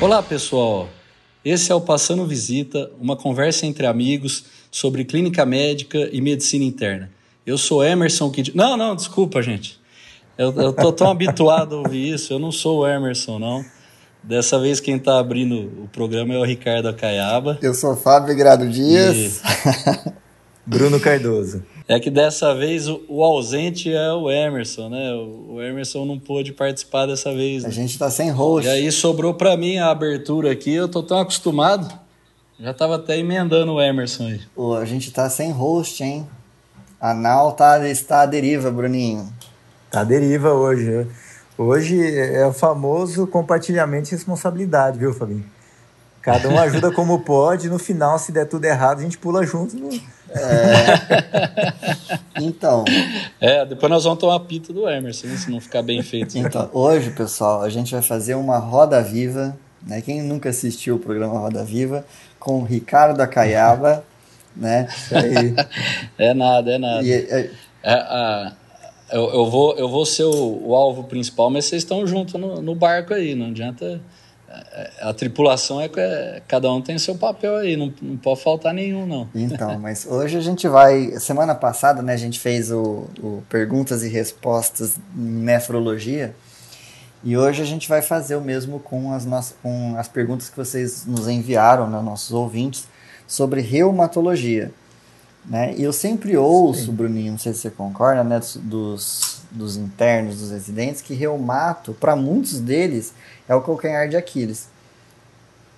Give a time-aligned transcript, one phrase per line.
[0.00, 0.88] Olá, pessoal.
[1.44, 7.10] Esse é o Passando Visita, uma conversa entre amigos sobre clínica médica e medicina interna.
[7.44, 8.56] Eu sou Emerson Kid.
[8.56, 9.78] Não, não, desculpa, gente.
[10.38, 12.32] Eu, eu tô tão habituado a ouvir isso.
[12.32, 13.62] Eu não sou o Emerson, não.
[14.22, 17.58] Dessa vez quem está abrindo o programa é o Ricardo Acaiaba.
[17.60, 19.42] Eu sou Fábio Grado Dias.
[19.44, 20.12] E...
[20.66, 21.62] Bruno Cardoso.
[21.88, 25.12] É que dessa vez o, o, ausente é o Emerson, né?
[25.12, 27.64] O, o Emerson não pôde participar dessa vez.
[27.64, 27.68] Né?
[27.68, 28.68] A gente tá sem host.
[28.68, 31.92] E aí sobrou para mim a abertura aqui, eu tô tão acostumado.
[32.60, 34.40] Já tava até emendando o Emerson aí.
[34.54, 36.28] Pô, a gente tá sem host, hein?
[37.00, 39.26] A Nau tá, está à deriva, Bruninho.
[39.90, 41.06] Tá à deriva hoje.
[41.56, 45.44] Hoje é o famoso compartilhamento de responsabilidade, viu, Fabinho?
[46.22, 49.74] Cada um ajuda como pode, no final, se der tudo errado, a gente pula junto.
[49.76, 49.88] No...
[50.34, 51.72] É...
[52.40, 52.84] então.
[53.40, 56.36] É, depois nós vamos tomar pito do Emerson, se não ficar bem feito.
[56.38, 59.56] Então, hoje, pessoal, a gente vai fazer uma roda viva.
[59.86, 60.00] Né?
[60.00, 62.04] Quem nunca assistiu o programa Roda Viva,
[62.38, 64.04] com o Ricardo Acaiaba,
[64.54, 64.88] né?
[66.18, 67.02] É nada, é nada.
[67.02, 67.50] E, é...
[67.82, 68.52] É, a,
[69.10, 72.60] eu, eu, vou, eu vou ser o, o alvo principal, mas vocês estão juntos no,
[72.60, 74.00] no barco aí, não adianta
[75.00, 78.74] a tripulação é que é, cada um tem seu papel aí, não, não pode faltar
[78.74, 79.28] nenhum, não.
[79.34, 81.12] Então, mas hoje a gente vai.
[81.20, 86.34] Semana passada, né, a gente fez o, o perguntas e respostas em nefrologia.
[87.22, 90.56] E hoje a gente vai fazer o mesmo com as, nossas, com as perguntas que
[90.56, 92.88] vocês nos enviaram, né, nossos ouvintes,
[93.26, 94.72] sobre reumatologia.
[95.44, 95.74] Né?
[95.76, 96.92] E eu sempre ouço, Sim.
[96.92, 102.14] Bruninho, não sei se você concorda, né, dos, dos internos, dos residentes, que reumato, para
[102.14, 103.12] muitos deles,
[103.48, 104.68] é o calcanhar de Aquiles.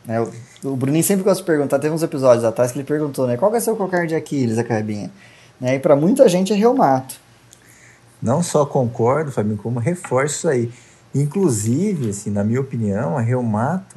[0.06, 0.33] É, o,
[0.65, 3.50] o Bruninho sempre gosta de perguntar, teve uns episódios atrás que ele perguntou, né, qual
[3.50, 5.11] que é o seu calcanhar de Aquiles, a cabinha?
[5.61, 7.15] Né, e para muita gente é reumato.
[8.20, 10.73] Não só concordo, Fabinho, como reforço isso aí.
[11.15, 13.97] Inclusive, assim, na minha opinião, a reumato,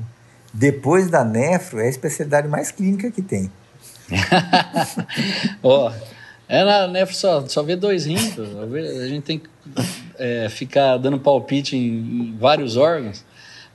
[0.54, 3.52] depois da nefro, é a especialidade mais clínica que tem.
[5.62, 5.94] Ó, oh,
[6.48, 9.50] é na nefro só, só vê dois rins, a gente tem que
[10.18, 13.24] é, ficar dando palpite em, em vários órgãos.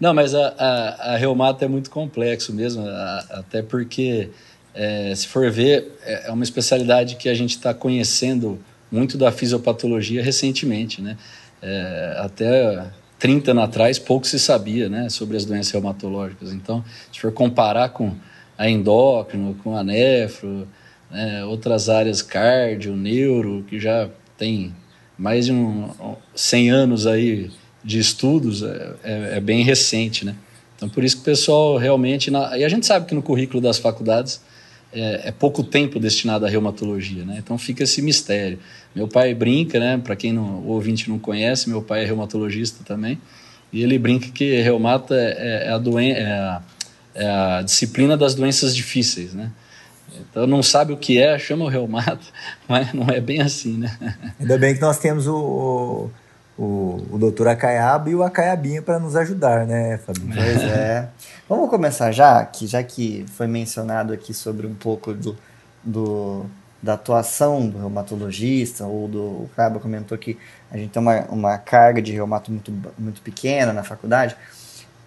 [0.00, 4.30] Não, mas a, a, a reumato é muito complexo mesmo, a, até porque,
[4.74, 8.58] é, se for ver, é, é uma especialidade que a gente está conhecendo
[8.90, 11.16] muito da fisiopatologia recentemente, né?
[11.62, 16.52] É, até 30 anos atrás, pouco se sabia né, sobre as doenças reumatológicas.
[16.52, 18.14] Então, se for comparar com
[18.56, 20.66] a endócrino, com a nefro,
[21.10, 24.08] né, outras áreas cardio, neuro, que já
[24.38, 24.74] tem
[25.20, 25.90] mais de um,
[26.34, 27.50] 100 anos aí
[27.84, 30.34] de estudos é, é, é, bem recente, né?
[30.74, 32.30] Então, por isso que o pessoal realmente...
[32.30, 34.40] Na, e a gente sabe que no currículo das faculdades
[34.90, 37.36] é, é, pouco tempo destinado à reumatologia, né?
[37.38, 38.58] Então fica esse mistério.
[38.94, 40.00] Meu pai brinca, né?
[40.02, 43.20] Para quem não, o ouvinte não conhece, meu pai é reumatologista também,
[43.70, 48.34] e ele brinca que reumato é, é, é a, doen é, a, a disciplina das
[48.34, 49.52] doenças difíceis, né?
[50.30, 52.26] Então não sabe o que é, chama o reumato,
[52.68, 53.96] mas não é bem assim, né?
[54.38, 56.10] Ainda bem que nós temos o,
[56.58, 60.34] o, o doutor Acaiaba e o Acaiabinha para nos ajudar, né, Fabinho?
[60.34, 61.08] Pois é.
[61.48, 65.36] Vamos começar já, que já que foi mencionado aqui sobre um pouco do,
[65.82, 66.46] do
[66.82, 70.38] da atuação do reumatologista, ou do o comentou que
[70.70, 74.34] a gente tem uma, uma carga de reumato muito, muito pequena na faculdade.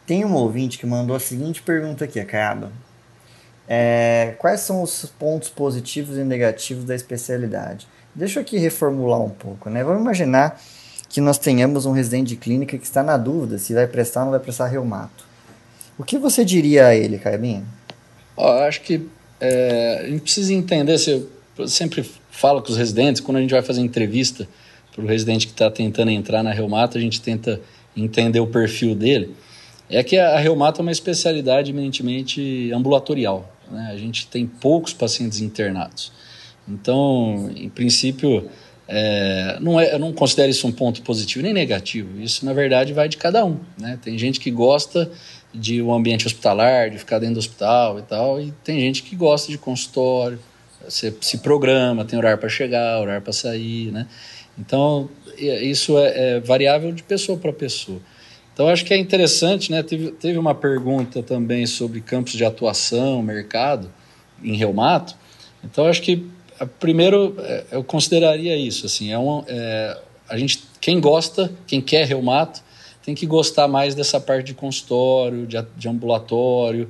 [0.05, 2.71] Tem um ouvinte que mandou a seguinte pergunta aqui, Acaba.
[3.67, 7.87] É, quais são os pontos positivos e negativos da especialidade?
[8.13, 9.83] Deixa eu aqui reformular um pouco, né?
[9.83, 10.61] Vamos imaginar
[11.09, 14.25] que nós tenhamos um residente de clínica que está na dúvida se vai prestar ou
[14.25, 15.25] não vai prestar reumato.
[15.97, 17.65] O que você diria a ele, Caibinho?
[18.35, 19.07] Oh, acho que
[19.39, 23.51] é, a gente precisa entender, se eu sempre falo com os residentes, quando a gente
[23.51, 24.47] vai fazer entrevista
[24.93, 27.61] para o residente que está tentando entrar na reumato, a gente tenta
[27.95, 29.35] entender o perfil dele.
[29.89, 33.52] É que a, reumato é uma especialidade eminentemente ambulatorial.
[33.71, 33.89] Né?
[33.91, 36.11] A gente tem poucos pacientes internados.
[36.67, 38.49] Então, em princípio,
[38.87, 42.21] é, não é, eu não considero isso um ponto positivo nem negativo.
[42.21, 43.57] Isso, na verdade, vai de cada um.
[43.77, 43.97] Né?
[44.01, 45.09] Tem gente que gosta
[45.53, 49.15] de um ambiente hospitalar, de ficar dentro do hospital e tal, e tem gente que
[49.15, 50.39] gosta de consultório.
[50.83, 54.07] Você se programa, tem horário para chegar, horário para sair, né?
[54.57, 57.99] Então, isso é, é variável de pessoa para pessoa.
[58.53, 59.81] Então, acho que é interessante, né?
[59.81, 63.91] Teve, teve uma pergunta também sobre campos de atuação, mercado,
[64.43, 65.15] em reumato.
[65.63, 66.29] Então, acho que
[66.79, 72.07] Primeiro, é, eu consideraria isso, assim, é, um, é a gente, quem gosta, quem quer
[72.07, 72.61] reumato,
[73.03, 76.89] tem que gostar mais dessa parte de consultório, de, de ambulatório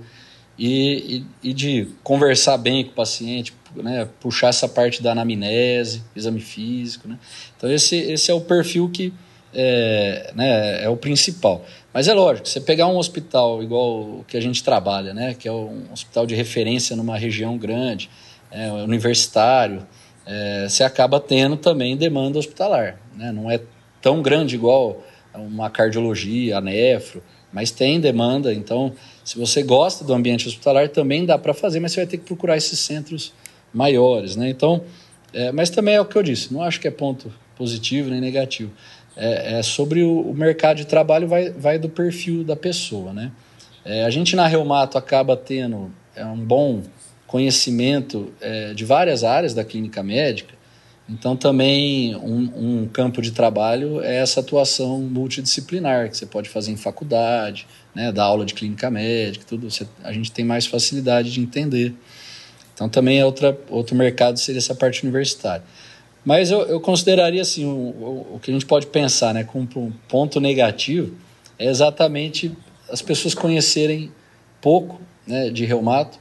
[0.57, 6.03] e, e, e, de conversar bem com o paciente, né, puxar essa parte da anamnese,
[6.15, 7.17] exame físico, né?
[7.57, 9.11] Então esse, esse é o perfil que
[9.53, 11.63] é, né, é o principal.
[11.93, 15.47] Mas é lógico, você pegar um hospital igual o que a gente trabalha, né, que
[15.47, 18.09] é um hospital de referência numa região grande,
[18.51, 19.85] é, universitário,
[20.25, 22.99] é, você acaba tendo também demanda hospitalar.
[23.15, 23.31] Né?
[23.31, 23.59] Não é
[24.01, 25.03] tão grande igual
[25.33, 27.21] uma cardiologia, a nefro,
[27.51, 28.53] mas tem demanda.
[28.53, 32.17] Então, se você gosta do ambiente hospitalar, também dá para fazer, mas você vai ter
[32.17, 33.33] que procurar esses centros
[33.73, 34.35] maiores.
[34.35, 34.49] Né?
[34.49, 34.83] Então,
[35.33, 38.19] é, mas também é o que eu disse, não acho que é ponto positivo nem
[38.19, 38.71] negativo
[39.15, 43.31] é, é sobre o, o, mercado de trabalho vai, vai do perfil da pessoa, né?
[43.85, 46.81] É, a gente na Reumato acaba tendo é, um bom
[47.27, 50.53] conhecimento é, de várias áreas da clínica médica,
[51.09, 56.71] então também um, um, campo de trabalho é essa atuação multidisciplinar que você pode fazer
[56.71, 59.69] em faculdade, né, dar aula de clínica médica, tudo.
[59.69, 61.93] Você, a gente tem mais facilidade de entender.
[62.73, 65.63] Então também é outra, outro mercado seria essa parte universitária.
[66.25, 69.67] Mas eu, eu consideraria assim, o, o, o, que a gente pode pensar né, como
[69.75, 71.15] um ponto negativo
[71.59, 72.55] é exatamente
[72.89, 74.11] as pessoas conhecerem
[74.61, 76.17] pouco né, de reumato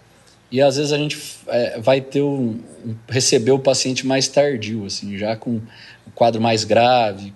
[0.53, 2.61] e às vezes a gente é, vai ter um,
[3.09, 5.63] receber o paciente mais tardio, assim, já com um
[6.15, 7.33] quadro mais grave,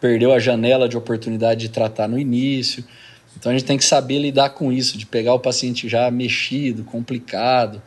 [0.00, 2.84] perdeu a janela de oportunidade de tratar no início.
[3.36, 6.84] Então a gente tem que saber lidar com isso, de pegar o paciente já mexido,
[6.84, 7.82] complicado,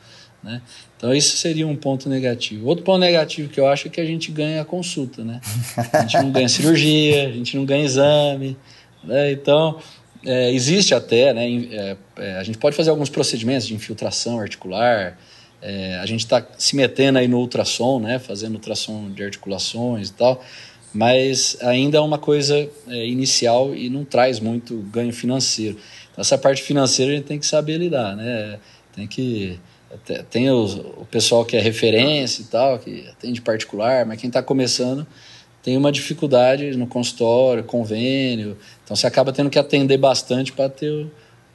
[0.46, 0.62] né?
[0.96, 2.68] Então, isso seria um ponto negativo.
[2.68, 5.42] Outro ponto negativo que eu acho é que a gente ganha a consulta, né?
[5.92, 8.56] A gente não ganha cirurgia, a gente não ganha exame,
[9.04, 9.32] né?
[9.32, 9.80] Então,
[10.24, 11.50] é, existe até, né?
[11.72, 15.18] É, é, a gente pode fazer alguns procedimentos de infiltração articular,
[15.62, 18.20] é, a gente está se metendo aí no ultrassom, né?
[18.20, 20.44] Fazendo ultrassom de articulações e tal,
[20.94, 25.78] mas ainda é uma coisa é, inicial e não traz muito ganho financeiro.
[26.12, 28.60] Então, essa parte financeira a gente tem que saber lidar, né?
[28.96, 29.60] Tem que
[30.30, 34.42] tem os, o pessoal que é referência e tal, que atende particular, mas quem está
[34.42, 35.06] começando
[35.62, 41.08] tem uma dificuldade no consultório, convênio, então você acaba tendo que atender bastante para ter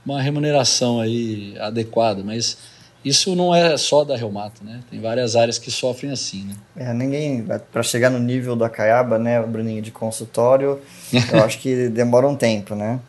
[0.05, 2.59] uma remuneração aí adequada, mas
[3.05, 4.81] isso não é só da reumato, né?
[4.91, 6.55] Tem várias áreas que sofrem assim, né?
[6.77, 10.81] É, ninguém para chegar no nível do Acaiaba, né, Bruninho de consultório,
[11.33, 13.01] eu acho que demora um tempo, né?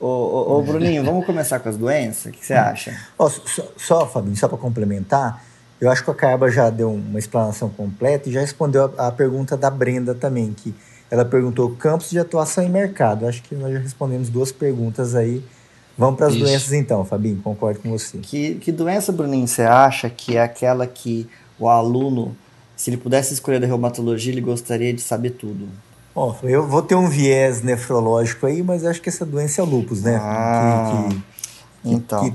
[0.00, 2.26] Ô, ô, ô, Bruninho, vamos começar com as doenças?
[2.26, 2.96] O que você acha?
[3.16, 5.42] Oh, só, só, Fabinho, só para complementar,
[5.80, 9.12] eu acho que a Caiaba já deu uma explanação completa e já respondeu a, a,
[9.12, 10.72] pergunta da Brenda também, que
[11.10, 13.26] ela perguntou campos de atuação e mercado.
[13.26, 15.42] Acho que nós já respondemos duas perguntas aí.
[15.96, 18.18] Vamos para as doenças então, Fabinho, concordo com você.
[18.18, 21.28] Que, que doença, Bruninho, você acha que é aquela que
[21.58, 22.36] o aluno,
[22.76, 25.68] se ele pudesse escolher da reumatologia, ele gostaria de saber tudo?
[26.14, 30.02] Bom, eu vou ter um viés nefrológico aí, mas acho que essa doença é lupus,
[30.02, 30.18] né?
[30.20, 32.30] Ah, que, que, então.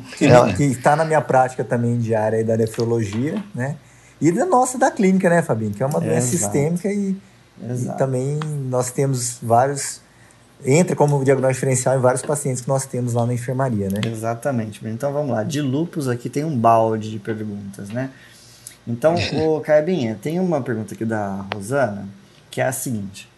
[0.55, 3.75] Que está que na minha prática também diária aí da nefrologia, né?
[4.21, 5.71] E da nossa da clínica, né, Fabinho?
[5.71, 6.53] Que é uma doença Exato.
[6.53, 7.17] sistêmica e,
[7.61, 8.39] e, também
[8.69, 10.01] nós temos vários.
[10.65, 13.99] Entra como diagnóstico diferencial em vários pacientes que nós temos lá na enfermaria, né?
[14.05, 14.79] Exatamente.
[14.87, 15.43] Então vamos lá.
[15.43, 18.11] De lupus aqui tem um balde de perguntas, né?
[18.87, 19.15] Então,
[19.45, 22.07] o Caibinha, tem uma pergunta aqui da Rosana,
[22.49, 23.32] que é a seguinte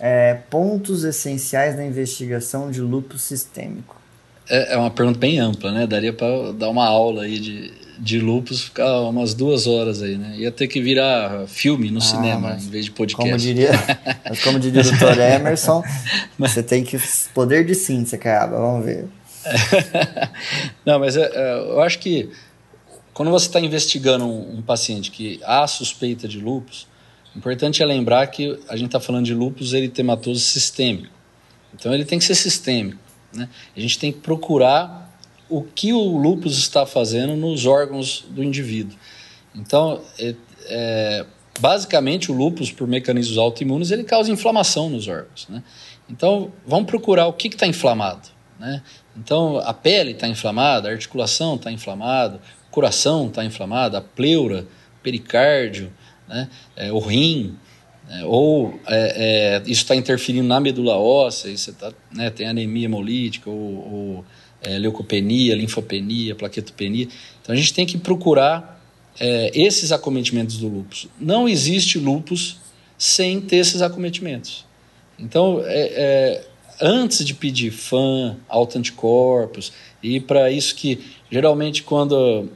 [0.00, 4.00] é, pontos essenciais da investigação de lúpus sistêmico?
[4.48, 5.86] É, é uma pergunta bem ampla, né?
[5.86, 10.34] Daria para dar uma aula aí de, de lúpus, ficar umas duas horas aí, né?
[10.38, 13.30] Ia ter que virar filme no ah, cinema em vez de podcast.
[13.30, 13.70] Como diria,
[14.28, 15.20] mas como diria o Dr.
[15.36, 15.84] Emerson,
[16.38, 16.52] mas...
[16.52, 16.98] você tem que
[17.34, 18.58] poder de síntese, cara.
[18.58, 19.06] Vamos ver.
[20.84, 22.30] Não, mas é, é, eu acho que
[23.14, 26.86] quando você está investigando um, um, paciente que há suspeita de lúpus,
[27.34, 31.12] Importante é lembrar que a gente está falando de lúpus eritematoso sistêmico.
[31.74, 33.00] Então ele tem que ser sistêmico.
[33.32, 33.48] Né?
[33.76, 35.10] A gente tem que procurar
[35.48, 38.96] o que o lúpus está fazendo nos órgãos do indivíduo.
[39.54, 40.34] Então, é,
[40.66, 41.26] é,
[41.58, 45.48] basicamente o lúpus, por mecanismos autoimunes, ele causa inflamação nos órgãos.
[45.48, 45.62] Né?
[46.08, 48.28] Então, vamos procurar o que está inflamado.
[48.58, 48.82] Né?
[49.16, 54.66] Então, a pele está inflamada, a articulação está inflamada, o coração está inflamado, a pleura,
[55.02, 55.92] pericárdio,
[56.30, 56.48] né?
[56.76, 57.56] É, o rim,
[58.08, 62.84] é, ou é, é isso está interferindo na medula óssea, você tá, né, tem anemia
[62.84, 64.24] hemolítica, ou, ou
[64.62, 67.08] é, leucopenia, linfopenia, plaquetopenia.
[67.42, 68.80] Então a gente tem que procurar
[69.18, 71.08] é, esses acometimentos do lúpus.
[71.20, 72.58] Não existe lúpus
[72.96, 74.64] sem ter esses acometimentos.
[75.18, 75.62] Então,
[76.80, 79.72] antes de pedir FAN, autoanticorpos,
[80.02, 80.98] e para isso que
[81.30, 82.48] geralmente quando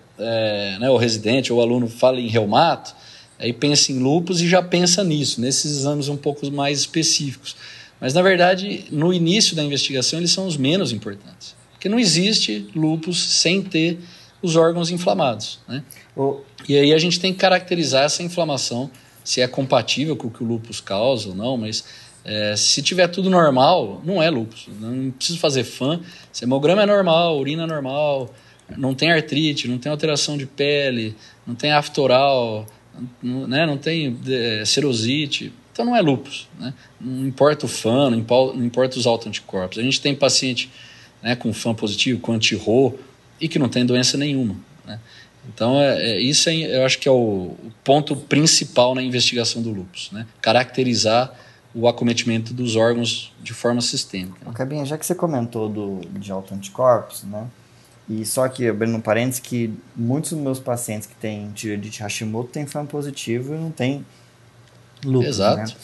[0.78, 2.94] né, o residente ou o aluno fala em reumato,
[3.38, 7.56] Aí pensa em lupus e já pensa nisso, nesses exames um pouco mais específicos.
[8.00, 11.54] Mas, na verdade, no início da investigação, eles são os menos importantes.
[11.72, 13.98] Porque não existe lupus sem ter
[14.42, 15.58] os órgãos inflamados.
[15.68, 15.82] Né?
[16.16, 16.40] Oh.
[16.68, 18.90] E aí a gente tem que caracterizar essa inflamação,
[19.22, 21.84] se é compatível com o que o lupus causa ou não, mas
[22.26, 24.66] É, se tiver tudo normal, não é lúpus.
[24.80, 26.00] Não precisa fazer fã.
[26.32, 28.32] Se hemograma é normal, urina é normal,
[28.78, 31.14] não tem artrite, não tem alteração de pele,
[31.46, 32.66] não tem aftoral,
[33.22, 35.52] né, não tem é, serosite.
[35.72, 36.48] Então não é lúpus.
[36.58, 36.72] Né?
[37.00, 39.78] Não importa o fã, não importa, não importa os autoanticorpos.
[39.78, 40.70] A gente tem paciente
[41.22, 42.98] né, com fã positivo, com anti-RO,
[43.40, 44.56] e que não tem doença nenhuma.
[44.86, 45.00] Né?
[45.48, 49.60] Então, é, é, isso é, eu acho que é o, o, ponto principal na investigação
[49.60, 50.26] do lúpus, né?
[50.40, 51.32] caracterizar
[51.74, 54.38] o acometimento dos órgãos de forma sistêmica.
[54.44, 54.52] Né?
[54.54, 57.46] Cabinha, já que você comentou do, de autoanticorpos, né?
[58.08, 62.50] E só que, abrindo um parênteses, que muitos dos meus pacientes que têm tireoidite Hashimoto
[62.50, 64.04] têm fã positivo e não têm
[65.04, 65.56] lúpus, Exato.
[65.56, 65.62] né?
[65.64, 65.80] Exato.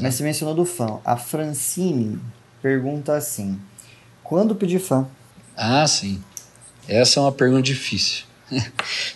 [0.00, 0.98] Mas você mencionou do fã.
[1.04, 2.20] A Francine
[2.60, 3.58] pergunta assim,
[4.22, 5.06] quando pedir fã?
[5.56, 6.22] Ah, sim.
[6.88, 8.24] Essa é uma pergunta difícil.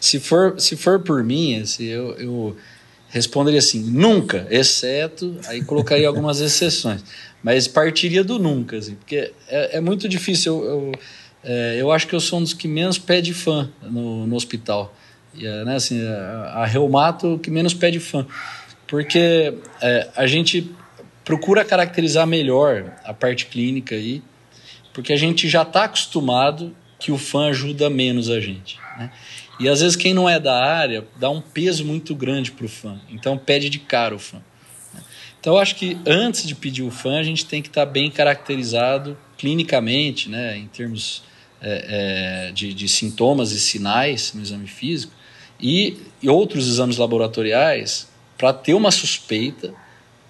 [0.01, 2.57] se, for, se for por mim, assim, eu, eu
[3.09, 7.03] responderia assim, nunca, exceto, aí colocaria algumas exceções,
[7.43, 10.65] mas partiria do nunca, assim, porque é, é muito difícil.
[10.65, 10.93] Eu, eu,
[11.43, 14.95] é, eu, acho que eu sou um dos que menos pede fã no, no hospital.
[15.35, 18.27] E, é, né, assim, a, a reumato que menos pede fã,
[18.87, 20.71] porque é, a gente
[21.25, 24.23] procura caracterizar melhor a parte clínica aí,
[24.93, 28.79] porque a gente já está acostumado que o fã ajuda menos a gente.
[28.99, 29.11] Né?
[29.61, 32.69] E às vezes quem não é da área dá um peso muito grande para o
[32.69, 34.39] fã, então pede de cara o fã.
[34.95, 35.03] Né?
[35.39, 37.93] Então eu acho que antes de pedir o fã a gente tem que estar tá
[37.93, 41.23] bem caracterizado clinicamente, né, em termos
[41.61, 45.13] é, é, de, de, sintomas e sinais no exame físico
[45.61, 49.75] e, e outros exames laboratoriais para ter uma suspeita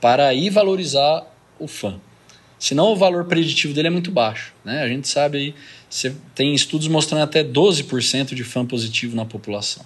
[0.00, 1.26] para aí valorizar
[1.58, 2.00] o fã.
[2.58, 4.52] Senão o valor preditivo dele é muito baixo.
[4.64, 4.82] Né?
[4.82, 5.54] A gente sabe aí,
[5.88, 9.84] você tem estudos mostrando até 12% de fã positivo na população.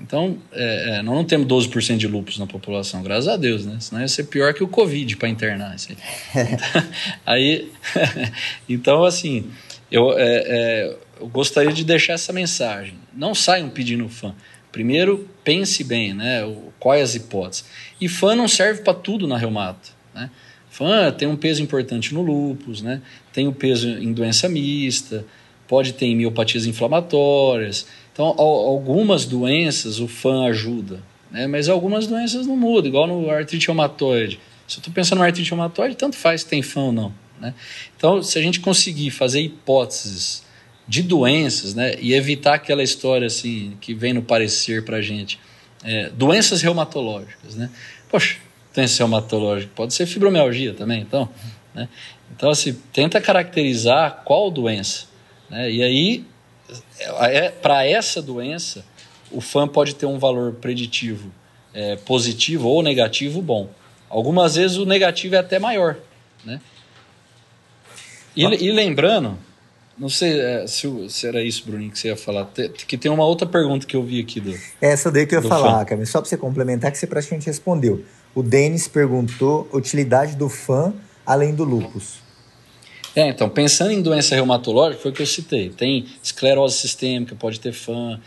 [0.00, 3.76] Então, é, é, nós não temos 12% de lupus na população, graças a Deus, né?
[3.78, 5.76] Senão ia ser pior que o Covid para internar.
[7.26, 7.70] Aí,
[8.68, 9.44] então, assim,
[9.92, 12.94] eu, é, é, eu gostaria de deixar essa mensagem.
[13.14, 14.34] Não saiam pedindo fã.
[14.72, 16.40] Primeiro, pense bem, né?
[16.80, 17.64] Quais as hipóteses.
[18.00, 20.30] E fã não serve para tudo na reumato, né?
[20.70, 23.02] Fã tem um peso importante no lúpus, né?
[23.30, 25.24] tem o peso em doença mista,
[25.68, 27.86] pode ter em miopatias inflamatórias.
[28.12, 31.46] Então, algumas doenças o fã ajuda, né?
[31.46, 34.40] mas algumas doenças não mudam, igual no artrite reumatoide.
[34.66, 37.12] Se eu estou pensando no artrite reumatoide, tanto faz se tem fã ou não.
[37.42, 37.54] Né?
[37.96, 40.42] Então, se a gente conseguir fazer hipóteses
[40.88, 45.38] de doenças né, e evitar aquela história assim que vem no parecer para a gente,
[45.84, 47.56] é, doenças reumatológicas.
[47.56, 47.68] Né?
[48.08, 48.36] Poxa,
[48.74, 51.28] doença reumatológica, pode ser fibromialgia também, então.
[51.74, 51.88] Né?
[52.34, 55.06] Então, assim, tenta caracterizar qual doença.
[55.50, 55.70] Né?
[55.70, 56.24] E aí,
[57.20, 58.84] é, para essa doença,
[59.30, 61.30] o fã pode ter um valor preditivo
[61.74, 63.68] é, positivo ou negativo bom.
[64.08, 65.96] Algumas vezes o negativo é até maior.
[66.44, 66.60] Né?
[68.36, 69.38] E, e lembrando,
[69.98, 72.50] não sei é, se, se, era isso, Bruninho, que você ia falar.
[72.86, 74.54] Que tem uma outra pergunta que eu vi aqui do.
[74.80, 76.06] Essa daí que eu ia falar, Camila.
[76.06, 78.04] Só para você complementar, que você praticamente respondeu.
[78.34, 80.94] O Denis perguntou utilidade do fã
[81.26, 82.22] além do lupus.
[83.14, 85.68] É, então, pensando em doença reumatológica, foi o que eu citei.
[85.68, 88.18] Tem esclerose sistêmica, pode ter fã,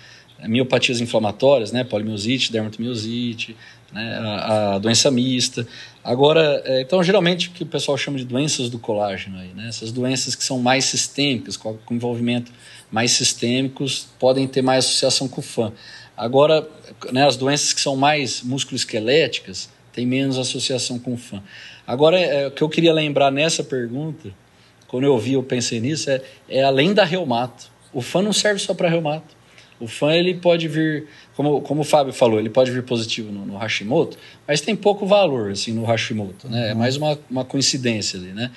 [0.43, 3.55] miopatias inflamatórias, né, polimiosite, dermatomiosite,
[3.95, 5.65] né, a, a doença mista.
[6.03, 9.69] Agora, é, então, geralmente, o que o pessoal chama de doenças do colágeno, aí, né,
[9.69, 12.51] essas doenças que são mais sistêmicas, com, com envolvimento
[12.91, 15.71] mais sistêmicos, podem ter mais associação com o fã.
[16.15, 16.67] Agora,
[17.11, 21.41] né, as doenças que são mais musculoesqueléticas, tem menos associação com o fã.
[21.87, 24.29] Agora, é, o que eu queria lembrar nessa pergunta,
[24.89, 27.71] quando eu ouvi, eu pensei nisso, é, é além da reumato.
[27.93, 29.35] O fã não serve só para reumato.
[29.79, 31.05] O fã ele pode vir,
[31.35, 34.17] como, como o Fábio falou, ele pode vir positivo no, no Hashimoto,
[34.47, 36.69] mas tem pouco valor assim no Hashimoto, né?
[36.69, 36.79] É uhum.
[36.79, 38.51] mais uma, uma coincidência ali, né?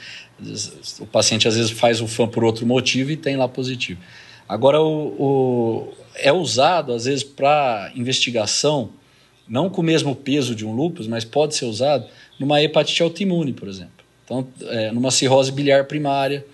[1.01, 4.01] O paciente às vezes faz o fã por outro motivo e tem lá positivo.
[4.49, 8.91] Agora o, o é usado às vezes para investigação
[9.49, 12.07] não com o mesmo peso de um lúpus, mas pode ser usado
[12.39, 13.93] numa hepatite autoimune, por exemplo.
[14.25, 16.45] Então, é, numa cirrose biliar primária.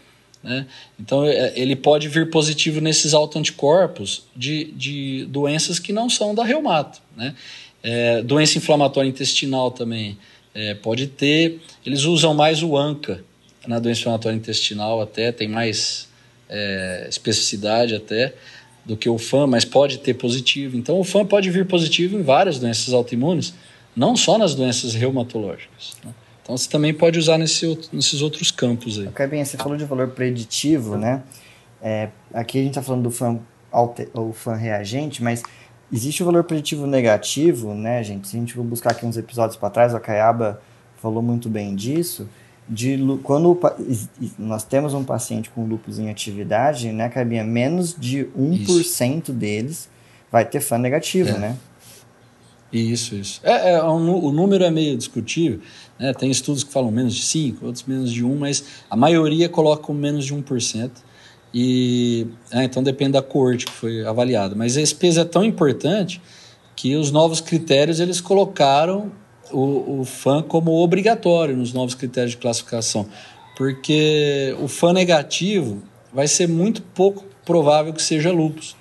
[0.44, 0.66] Né?
[1.00, 6.44] Então, é, ele pode vir positivo nesses autoanticorpos de, de doenças que não são da
[6.44, 7.00] reumato.
[7.16, 7.34] Né?
[7.82, 10.18] É, doença inflamatória intestinal também
[10.54, 11.60] é, pode ter.
[11.84, 13.24] Eles usam mais o ANCA
[13.66, 16.06] na doença inflamatória intestinal, até tem mais
[16.50, 18.34] é, especificidade até
[18.84, 20.76] do que o FAM, mas pode ter positivo.
[20.76, 23.54] Então, o FAM pode vir positivo em várias doenças autoimunes,
[23.96, 25.96] não só nas doenças reumatológicas.
[26.04, 26.12] Né?
[26.44, 29.08] Então, você também pode usar nesse, nesses outros campos aí.
[29.08, 31.22] Ok, bem, você falou de valor preditivo, né?
[31.82, 33.40] É, aqui a gente está falando do FAM,
[34.12, 35.42] ou FAM reagente, mas
[35.90, 38.28] existe o valor preditivo negativo, né, gente?
[38.28, 40.60] Se a gente for buscar aqui uns episódios para trás, o Akayaba
[41.00, 42.28] falou muito bem disso,
[42.68, 43.58] de quando
[44.38, 49.32] nós temos um paciente com lúpus em atividade, né, Cabinha, menos de 1% isso.
[49.32, 49.88] deles
[50.30, 51.38] vai ter FAN negativo, é.
[51.38, 51.56] né?
[52.74, 53.40] Isso, isso.
[53.44, 55.60] É, é um, o número é meio discutível,
[55.98, 56.12] né?
[56.12, 59.92] tem estudos que falam menos de 5, outros menos de 1, mas a maioria coloca
[59.92, 60.90] menos de 1%.
[61.52, 64.56] E, é, então depende da corte que foi avaliada.
[64.56, 66.20] Mas esse peso é tão importante
[66.74, 69.12] que os novos critérios eles colocaram
[69.52, 73.06] o, o FAN como obrigatório nos novos critérios de classificação,
[73.56, 75.82] porque o FAN negativo
[76.12, 78.74] vai ser muito pouco provável que seja lupus.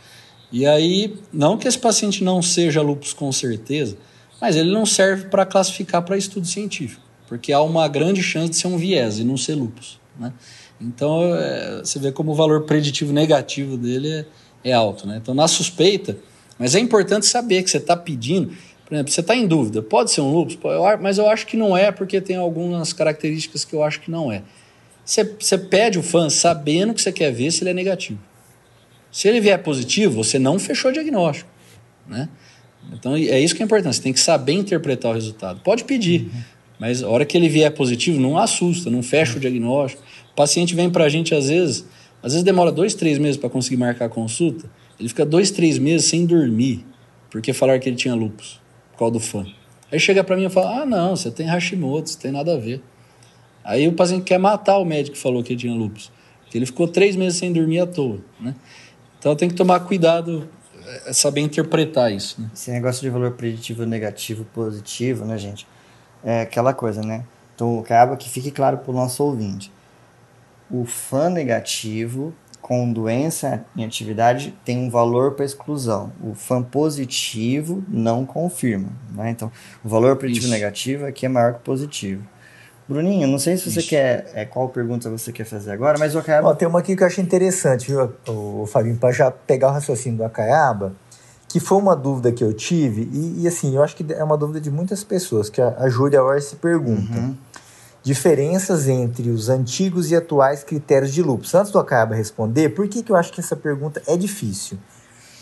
[0.51, 3.97] E aí, não que esse paciente não seja lupus com certeza,
[4.43, 8.57] mas ele não serve para classificar para estudo científico, porque há uma grande chance de
[8.57, 10.01] ser um viés e não ser lupus.
[10.19, 10.33] Né?
[10.81, 14.25] Então, é, você vê como o valor preditivo negativo dele é,
[14.65, 15.07] é alto.
[15.07, 15.15] Né?
[15.15, 16.17] Então, na suspeita,
[16.59, 18.53] mas é importante saber que você está pedindo.
[18.85, 20.59] Por exemplo, você está em dúvida, pode ser um lúpus,
[20.99, 24.29] mas eu acho que não é porque tem algumas características que eu acho que não
[24.29, 24.43] é.
[25.05, 28.19] Você, você pede o fã sabendo que você quer ver se ele é negativo.
[29.09, 31.49] Se ele vier positivo, você não fechou o diagnóstico.
[32.05, 32.27] Né?
[32.91, 35.61] Então é isso que é importante, você tem que saber interpretar o resultado.
[35.61, 36.41] Pode pedir, uhum.
[36.79, 40.03] mas a hora que ele vier positivo, não assusta, não fecha o diagnóstico.
[40.31, 41.85] O paciente vem para a gente às vezes,
[42.21, 44.69] às vezes demora dois, três meses para conseguir marcar a consulta.
[44.99, 46.85] Ele fica dois, três meses sem dormir,
[47.29, 48.59] porque falaram que ele tinha lupus,
[48.91, 49.45] por causa do fã.
[49.91, 52.57] Aí chega para mim e fala: Ah, não, você tem Hashimoto, você tem nada a
[52.57, 52.81] ver.
[53.63, 56.11] Aí o paciente quer matar o médico que falou que ele tinha lupus,
[56.41, 58.55] porque ele ficou três meses sem dormir à toa, né?
[59.19, 60.49] Então tem que tomar cuidado,
[61.05, 62.41] é, saber interpretar isso.
[62.41, 62.49] Né?
[62.53, 65.67] Esse negócio de valor preditivo negativo, positivo, né, gente?
[66.23, 67.23] É aquela coisa, né?
[67.55, 69.71] Então acaba que fique claro para o nosso ouvinte.
[70.71, 76.13] O fã negativo com doença em atividade tem um valor para exclusão.
[76.23, 78.87] O FAM positivo não confirma.
[79.11, 79.31] Né?
[79.31, 79.51] Então,
[79.83, 80.53] o valor preditivo Isso.
[80.53, 82.23] negativo aqui é maior que positivo.
[82.87, 83.89] Bruninho, não sei se você Isso.
[83.89, 84.29] quer.
[84.33, 86.49] É, qual pergunta você quer fazer agora, mas o Acaiaba.
[86.49, 89.71] Ó, tem uma aqui que eu acho interessante, viu, o, Fabinho, para já pegar o
[89.71, 90.93] raciocínio do Acaiaba,
[91.47, 94.37] que foi uma dúvida que eu tive, e, e, assim, eu acho que é uma
[94.37, 97.17] dúvida de muitas pessoas, que a, a Júlia Orsi se pergunta.
[97.17, 97.35] Uhum
[98.03, 101.55] diferenças entre os antigos e atuais critérios de lupus.
[101.55, 104.77] Antes do Acaba responder, por que, que eu acho que essa pergunta é difícil?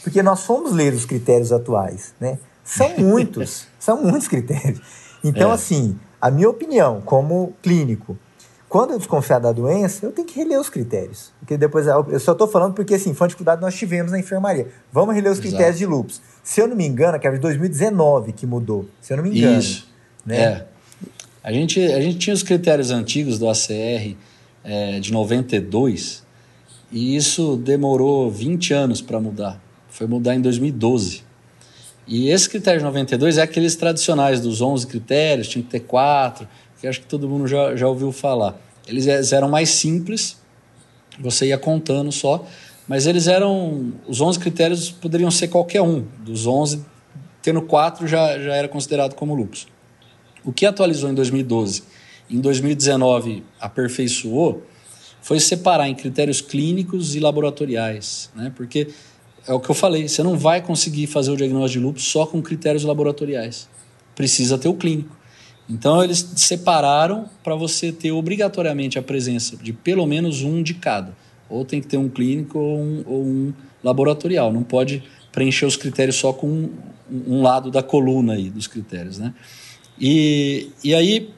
[0.03, 2.37] Porque nós fomos ler os critérios atuais, né?
[2.63, 4.79] São muitos, são muitos critérios.
[5.23, 5.55] Então, é.
[5.55, 8.17] assim, a minha opinião como clínico,
[8.69, 11.33] quando eu desconfiar da doença, eu tenho que reler os critérios.
[11.39, 14.67] Porque depois, eu só estou falando porque, assim, fonte de dificuldade nós tivemos na enfermaria.
[14.93, 15.49] Vamos reler os Exato.
[15.49, 16.21] critérios de lupus.
[16.41, 18.85] Se eu não me engano, que era de 2019 que mudou.
[19.01, 19.59] Se eu não me engano.
[19.59, 19.89] Isso.
[20.25, 20.37] Né?
[20.37, 20.67] É.
[21.43, 24.15] A gente, a gente tinha os critérios antigos do ACR
[24.63, 26.23] é, de 92
[26.91, 29.61] e isso demorou 20 anos para mudar.
[29.89, 31.23] Foi mudar em 2012.
[32.11, 36.45] E esse critério de 92 é aqueles tradicionais dos 11 critérios, tinha que ter quatro,
[36.77, 38.59] que acho que todo mundo já, já ouviu falar.
[38.85, 40.37] Eles eram mais simples,
[41.17, 42.45] você ia contando só,
[42.85, 43.93] mas eles eram.
[44.05, 46.05] Os 11 critérios poderiam ser qualquer um.
[46.19, 46.83] Dos 11,
[47.41, 49.65] tendo quatro já, já era considerado como lupus.
[50.43, 51.83] O que atualizou em 2012,
[52.29, 54.63] em 2019 aperfeiçoou,
[55.21, 58.51] foi separar em critérios clínicos e laboratoriais, né?
[58.53, 58.89] Porque
[59.47, 62.25] é o que eu falei, você não vai conseguir fazer o diagnóstico de lúpus só
[62.25, 63.67] com critérios laboratoriais.
[64.15, 65.15] Precisa ter o clínico.
[65.69, 71.15] Então eles separaram para você ter obrigatoriamente a presença de pelo menos um de cada.
[71.49, 74.51] Ou tem que ter um clínico ou um, ou um laboratorial.
[74.51, 76.69] Não pode preencher os critérios só com um,
[77.09, 79.33] um lado da coluna aí dos critérios, né?
[79.99, 81.29] E, e aí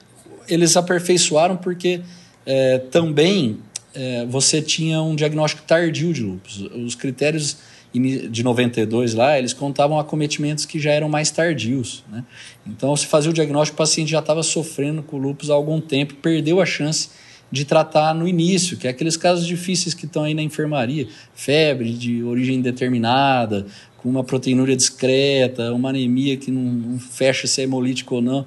[0.47, 2.01] eles aperfeiçoaram porque
[2.45, 3.59] é, também
[3.93, 6.61] é, você tinha um diagnóstico tardio de lúpus.
[6.73, 7.57] Os critérios
[7.93, 12.03] de 92 lá, eles contavam acometimentos que já eram mais tardios.
[12.11, 12.23] Né?
[12.65, 16.15] Então, se fazia o diagnóstico, o paciente já estava sofrendo com lúpus há algum tempo,
[16.15, 17.09] perdeu a chance
[17.51, 21.93] de tratar no início, que é aqueles casos difíceis que estão aí na enfermaria, febre
[21.93, 27.63] de origem indeterminada, com uma proteinúria discreta, uma anemia que não, não fecha se é
[27.63, 28.45] hemolítico ou não.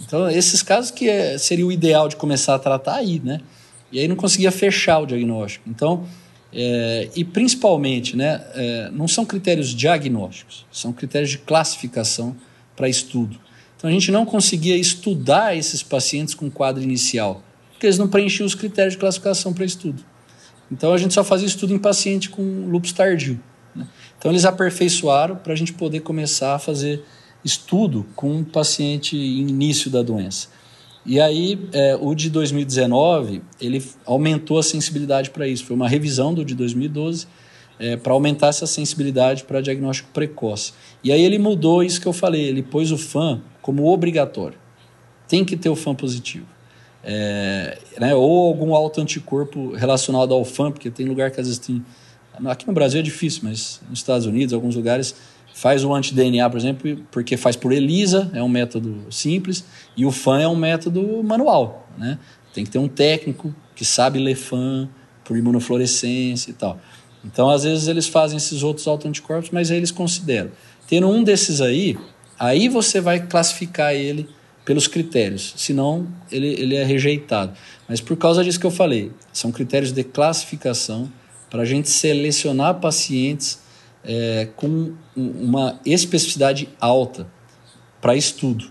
[0.00, 3.40] Então, esses casos que é, seria o ideal de começar a tratar aí, né?
[3.90, 5.68] E aí não conseguia fechar o diagnóstico.
[5.68, 6.06] Então,
[6.54, 12.36] é, e principalmente, né, é, não são critérios diagnósticos, são critérios de classificação
[12.76, 13.38] para estudo.
[13.76, 18.46] Então, a gente não conseguia estudar esses pacientes com quadro inicial, porque eles não preenchiam
[18.46, 20.02] os critérios de classificação para estudo.
[20.70, 23.38] Então, a gente só fazia estudo em paciente com lúpus tardio.
[23.74, 23.86] Né?
[24.18, 27.04] Então eles aperfeiçoaram para a gente poder começar a fazer
[27.44, 30.48] estudo com um paciente início da doença.
[31.06, 35.64] E aí é, o de 2019 ele aumentou a sensibilidade para isso.
[35.64, 37.26] Foi uma revisão do de 2012
[37.78, 40.72] é, para aumentar essa sensibilidade para diagnóstico precoce.
[41.02, 42.42] E aí ele mudou isso que eu falei.
[42.42, 44.58] Ele pôs o FAM como obrigatório.
[45.28, 46.46] tem que ter o FAM positivo.
[47.02, 51.84] É, né, ou algum autoanticorpo relacionado ao FAM, porque tem lugar que às vezes tem.
[52.46, 55.14] Aqui no Brasil é difícil, mas nos Estados Unidos, alguns lugares,
[55.54, 59.64] faz o anti-DNA, por exemplo, porque faz por ELISA, é um método simples,
[59.96, 61.88] e o FAM é um método manual.
[61.96, 62.18] Né?
[62.52, 64.88] Tem que ter um técnico que sabe ler FAM
[65.24, 66.78] por imunofluorescência e tal.
[67.24, 70.50] Então, às vezes, eles fazem esses outros autoanticorpos, mas aí eles consideram.
[70.88, 71.96] Tendo um desses aí,
[72.36, 74.28] aí você vai classificar ele
[74.64, 77.52] pelos critérios, senão ele, ele é rejeitado.
[77.88, 81.10] Mas por causa disso que eu falei, são critérios de classificação
[81.48, 83.62] para a gente selecionar pacientes
[84.04, 87.26] é, com uma especificidade alta
[88.00, 88.66] para estudo.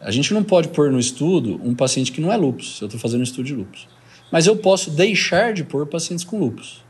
[0.00, 2.86] A gente não pode pôr no estudo um paciente que não é lupus, se eu
[2.86, 3.88] estou fazendo um estudo de lupus.
[4.30, 6.84] Mas eu posso deixar de pôr pacientes com lupus.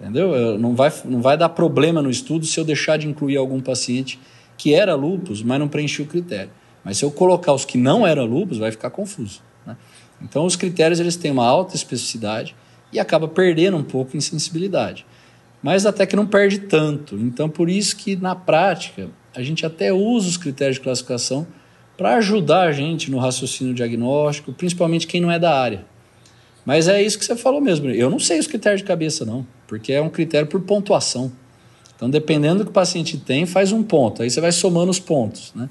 [0.00, 0.58] Entendeu?
[0.58, 4.18] Não vai, não vai dar problema no estudo se eu deixar de incluir algum paciente
[4.56, 6.50] que era lupus, mas não preencheu o critério.
[6.84, 9.40] Mas se eu colocar os que não eram lupus, vai ficar confuso.
[9.66, 9.76] Né?
[10.22, 12.54] Então, os critérios eles têm uma alta especificidade
[12.92, 15.04] e acaba perdendo um pouco em sensibilidade.
[15.62, 17.16] Mas até que não perde tanto.
[17.16, 21.46] Então, por isso que na prática a gente até usa os critérios de classificação
[21.96, 25.84] para ajudar a gente no raciocínio diagnóstico, principalmente quem não é da área.
[26.64, 27.88] Mas é isso que você falou mesmo.
[27.88, 31.32] Eu não sei os critérios de cabeça, não, porque é um critério por pontuação.
[31.96, 34.22] Então, dependendo do que o paciente tem, faz um ponto.
[34.22, 35.68] Aí você vai somando os pontos, né?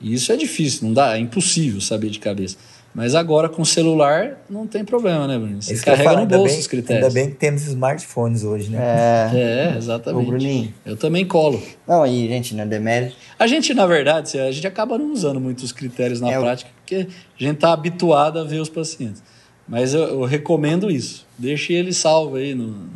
[0.00, 2.56] E isso é difícil, não dá, é impossível saber de cabeça.
[2.94, 5.62] Mas agora com celular não tem problema, né, Bruno?
[5.62, 7.06] Você carrega no bolso bem, os critérios.
[7.06, 8.78] Ainda bem que temos smartphones hoje, né?
[8.80, 10.24] É, é exatamente.
[10.24, 10.74] O Bruninho.
[10.84, 11.62] Eu também colo.
[11.86, 13.14] Não, e gente, não é demérito.
[13.38, 17.06] A gente, na verdade, a gente acaba não usando muitos critérios na é prática, porque
[17.38, 19.22] a gente está habituado a ver os pacientes.
[19.68, 21.26] Mas eu, eu, recomendo isso.
[21.36, 22.88] Deixe ele salvo aí no,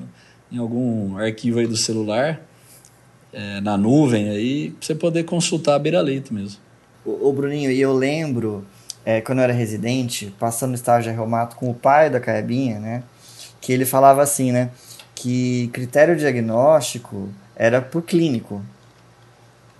[0.51, 2.41] em algum arquivo aí do celular,
[3.33, 6.59] é, na nuvem aí, pra você poder consultar a beira-leito mesmo.
[7.05, 8.65] Ô, ô, Bruninho, e eu lembro,
[9.05, 13.03] é, quando eu era residente, passando estágio de reumato com o pai da Caebinha, né?
[13.61, 14.71] Que ele falava assim, né?
[15.15, 18.63] Que critério diagnóstico era por clínico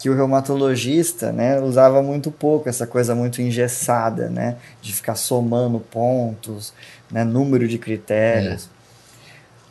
[0.03, 5.79] que o reumatologista né, usava muito pouco essa coisa muito engessada, né, de ficar somando
[5.79, 6.75] pontos,
[7.09, 8.65] né, número de critérios.
[8.65, 8.83] É.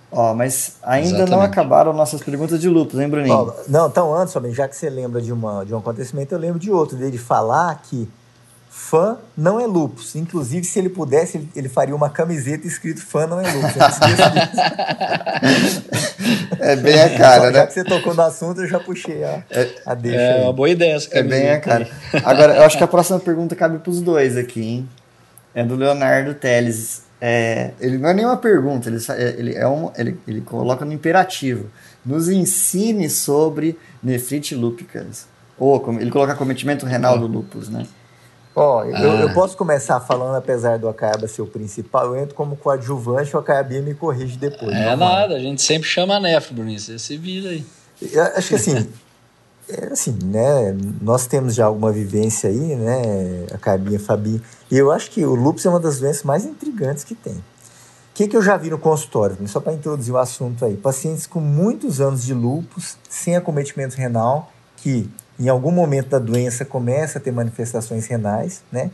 [0.10, 1.32] Ó, mas ainda Exatamente.
[1.32, 3.36] não acabaram nossas perguntas de lupus, hein, Bruninho?
[3.36, 6.60] Ó, não, então antes, já que você lembra de, uma, de um acontecimento, eu lembro
[6.60, 8.08] de outro, dele falar que
[8.72, 10.16] fã não é lupus.
[10.16, 13.76] Inclusive, se ele pudesse, ele, faria uma camiseta escrito fã não é lupus.
[16.58, 17.60] é bem a cara, né?
[17.60, 20.18] Já que você tocou no assunto, eu já puxei a, é, a deixa.
[20.18, 20.44] É aí.
[20.44, 21.36] uma boa ideia essa camiseta.
[21.36, 21.90] É bem a cara.
[22.24, 24.88] Agora, eu acho que a próxima pergunta cabe para os dois aqui, hein?
[25.54, 27.04] É do Leonardo Teles.
[27.20, 29.00] É, ele não é nenhuma pergunta, ele,
[29.38, 31.70] ele, é um, ele, ele coloca no imperativo.
[32.06, 35.28] Nos ensine sobre nefrite lúpicas.
[35.60, 37.86] Ou ele coloca cometimento renal do lúpus, né?
[38.56, 39.22] Ó, eu, ah.
[39.22, 43.40] eu, posso começar falando, apesar do Acaiaba ser o principal, eu entro como coadjuvante, o
[43.40, 44.76] Acaiabinha me corrige depois.
[44.76, 47.66] É nada, a gente sempre chama a Nefro, Bruninho, você se vira aí.
[48.02, 48.90] Eu acho que assim,
[49.70, 54.92] é assim, né, nós temos já alguma vivência aí, né, a Cabinha, Fabi, e eu
[54.92, 57.36] acho que o lúpus é uma das doenças mais intrigantes que tem.
[57.36, 61.26] O que, que eu já vi no consultório, só para introduzir o assunto aí, pacientes
[61.26, 65.10] com muitos anos de lúpus, sem acometimento renal, que
[65.42, 68.92] em algum momento da doença começa a ter manifestações renais, né?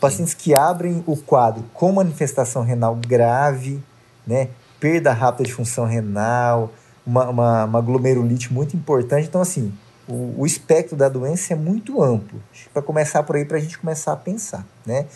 [0.00, 3.82] Pacientes que abrem o quadro com manifestação renal grave,
[4.26, 4.48] né?
[4.80, 6.72] Perda rápida de função renal,
[7.06, 9.28] uma, uma, uma glomerulite muito importante.
[9.28, 9.72] Então, assim,
[10.08, 12.42] o, o espectro da doença é muito amplo.
[12.72, 15.06] Para começar por aí, para a gente começar a pensar, né?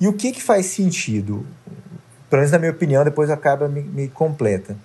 [0.00, 1.46] E o que, que faz sentido?
[2.30, 4.76] Pelo menos na minha opinião, depois acaba me, me completa.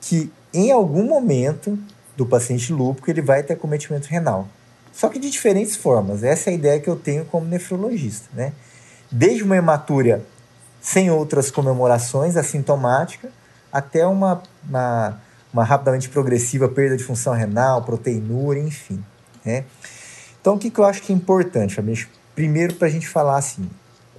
[0.00, 1.78] Que em algum momento
[2.16, 4.48] do paciente lúpico, ele vai ter acometimento renal.
[4.92, 6.22] Só que de diferentes formas.
[6.22, 8.52] Essa é a ideia que eu tenho como nefrologista, né?
[9.10, 10.24] Desde uma hematúria
[10.80, 13.30] sem outras comemorações, assintomática,
[13.72, 15.18] até uma, uma,
[15.52, 19.02] uma rapidamente progressiva perda de função renal, proteinúria, enfim.
[19.44, 19.64] Né?
[20.40, 22.06] Então, o que, que eu acho que é importante, Amish?
[22.34, 23.68] Primeiro, para a gente falar assim,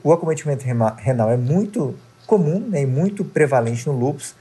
[0.03, 4.33] o acometimento renal é muito comum né, e muito prevalente no lúpus,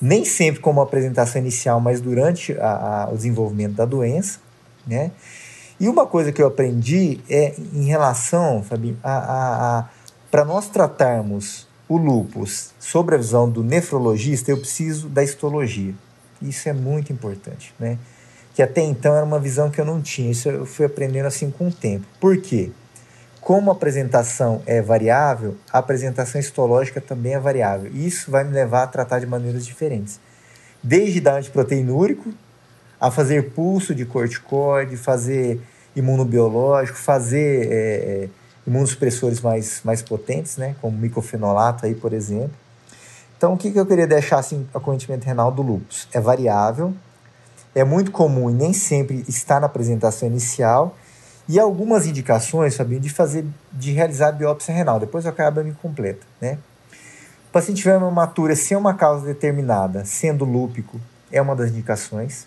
[0.00, 4.38] nem sempre como apresentação inicial, mas durante a, a, o desenvolvimento da doença,
[4.86, 5.10] né?
[5.80, 9.88] E uma coisa que eu aprendi é em relação, Fabinho, a, a,
[10.30, 15.94] para nós tratarmos o lúpus sobre a visão do nefrologista, eu preciso da histologia.
[16.42, 17.98] Isso é muito importante, né?
[18.54, 20.30] Que até então era uma visão que eu não tinha.
[20.30, 22.04] Isso eu fui aprendendo assim com o tempo.
[22.20, 22.70] Por quê?
[23.48, 27.90] Como a apresentação é variável, a apresentação histológica também é variável.
[27.94, 30.20] Isso vai me levar a tratar de maneiras diferentes.
[30.82, 32.30] Desde dar antiproteinúrico,
[33.00, 35.62] a fazer pulso de corticoide, fazer
[35.96, 37.76] imunobiológico, fazer é,
[38.24, 38.28] é
[38.66, 42.52] imunossupressores mais, mais potentes, né, como micofenolato aí, por exemplo.
[43.38, 46.06] Então, o que, que eu queria deixar assim, acometimento renal do lúpus?
[46.12, 46.92] É variável,
[47.74, 50.94] é muito comum e nem sempre está na apresentação inicial,
[51.48, 55.00] e algumas indicações, Fabinho, de fazer, de realizar biópsia renal.
[55.00, 56.58] Depois eu acabo me completa, né?
[57.48, 61.00] O paciente tiver uma matura sem uma causa determinada, sendo lúpico,
[61.32, 62.46] é uma das indicações.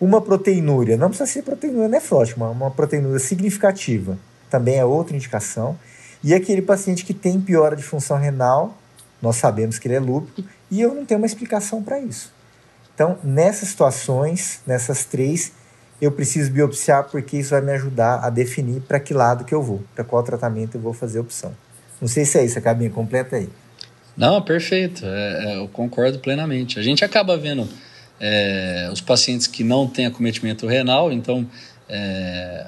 [0.00, 4.16] Uma proteinúria, não precisa ser proteinúria nefrótica, uma proteinúria significativa,
[4.48, 5.76] também é outra indicação.
[6.22, 8.78] E aquele paciente que tem piora de função renal,
[9.20, 12.32] nós sabemos que ele é lúpico, e eu não tenho uma explicação para isso.
[12.94, 15.52] Então, nessas situações, nessas três,
[16.00, 19.62] eu preciso biopsiar porque isso vai me ajudar a definir para que lado que eu
[19.62, 21.54] vou, para qual tratamento eu vou fazer opção.
[22.00, 23.48] Não sei se é isso, a cabine completa aí.
[24.16, 25.04] Não, perfeito.
[25.04, 26.78] É, é, eu concordo plenamente.
[26.78, 27.68] A gente acaba vendo
[28.18, 31.46] é, os pacientes que não têm acometimento renal, então,
[31.88, 32.66] é,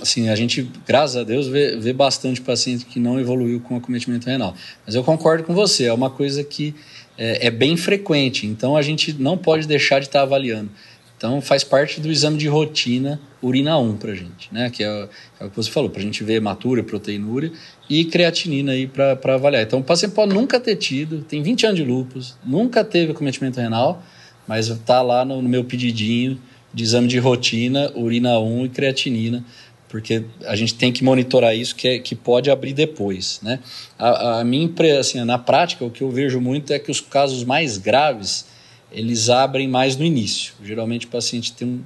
[0.00, 4.28] assim, a gente, graças a Deus, vê, vê bastante paciente que não evoluiu com acometimento
[4.28, 4.54] renal.
[4.86, 6.74] Mas eu concordo com você, é uma coisa que
[7.16, 10.70] é, é bem frequente, então a gente não pode deixar de estar avaliando.
[11.18, 14.70] Então faz parte do exame de rotina urina 1 para gente, né?
[14.70, 15.08] Que é,
[15.40, 17.50] é, o que você falou, para a gente ver hematúria, proteinúria
[17.90, 19.62] e creatinina aí para avaliar.
[19.62, 23.60] Então o paciente pode nunca ter tido, tem 20 anos de lúpus, nunca teve acometimento
[23.60, 24.00] renal,
[24.46, 26.40] mas está lá no, no, meu pedidinho
[26.72, 29.44] de exame de rotina, urina 1 e creatinina,
[29.88, 33.58] porque a gente tem que monitorar isso, que, é, que pode abrir depois, né?
[33.98, 37.42] A, a minha assim, na prática, o que eu vejo muito é que os casos
[37.42, 38.46] mais graves
[38.90, 40.54] eles abrem mais no início.
[40.62, 41.84] Geralmente o paciente tem um,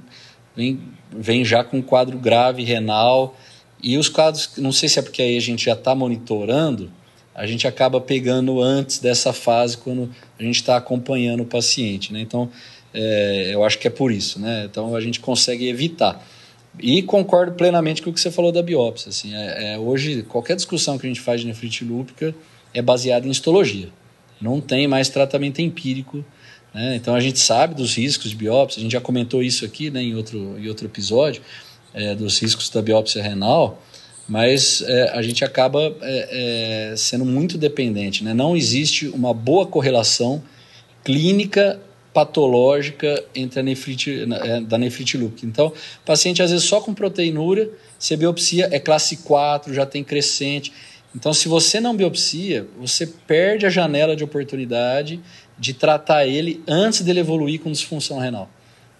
[0.55, 0.79] vem,
[1.11, 3.35] vem já com um quadro grave renal
[3.81, 6.89] e os quadros, não sei se é porque aí a gente já está monitorando,
[7.35, 12.21] a gente acaba pegando antes dessa fase quando a gente está acompanhando o paciente, né?
[12.21, 12.49] Então,
[12.93, 14.65] é, eu acho que é por isso, né?
[14.69, 16.25] Então a gente consegue evitar.
[16.79, 19.09] E concordo plenamente com o que você falou da biópsia.
[19.09, 22.33] Assim, é, é, hoje, qualquer discussão que a gente faz de nefrite lúpica
[22.73, 23.89] é baseada em histologia.
[24.41, 26.23] Não tem mais tratamento empírico
[26.73, 26.95] né?
[26.95, 30.01] Então a gente sabe dos riscos de biópsia, a gente já comentou isso aqui né,
[30.01, 31.41] em, outro, em outro episódio,
[31.93, 33.81] é, dos riscos da biópsia renal,
[34.27, 38.23] mas é, a gente acaba é, é sendo muito dependente.
[38.23, 38.33] Né?
[38.33, 40.41] Não existe uma boa correlação
[41.03, 41.79] clínica
[42.13, 45.45] patológica entre a nefrite, é, da nefrite lúpica.
[45.45, 45.73] Então,
[46.05, 50.71] paciente às vezes só com proteinúria, se biopsia é classe 4, já tem crescente.
[51.15, 55.19] Então, se você não biopsia, você perde a janela de oportunidade
[55.57, 58.49] de tratar ele antes dele evoluir com disfunção renal.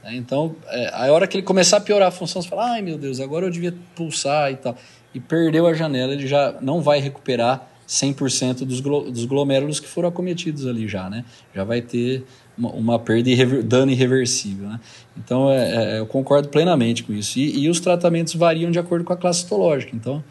[0.03, 0.15] Né?
[0.15, 2.97] Então, é, a hora que ele começar a piorar a função, você fala, ai meu
[2.97, 4.75] Deus, agora eu devia pulsar e tal.
[5.13, 10.09] E perdeu a janela, ele já não vai recuperar 100% dos, dos glomérulos que foram
[10.09, 11.23] acometidos ali já, né?
[11.53, 12.23] Já vai ter
[12.57, 14.79] uma, uma perda e dano irreversível, né?
[15.17, 17.37] Então, é, é, eu concordo plenamente com isso.
[17.37, 19.95] E, e, os tratamentos variam de acordo com a classe histológica.
[19.95, 20.23] Então,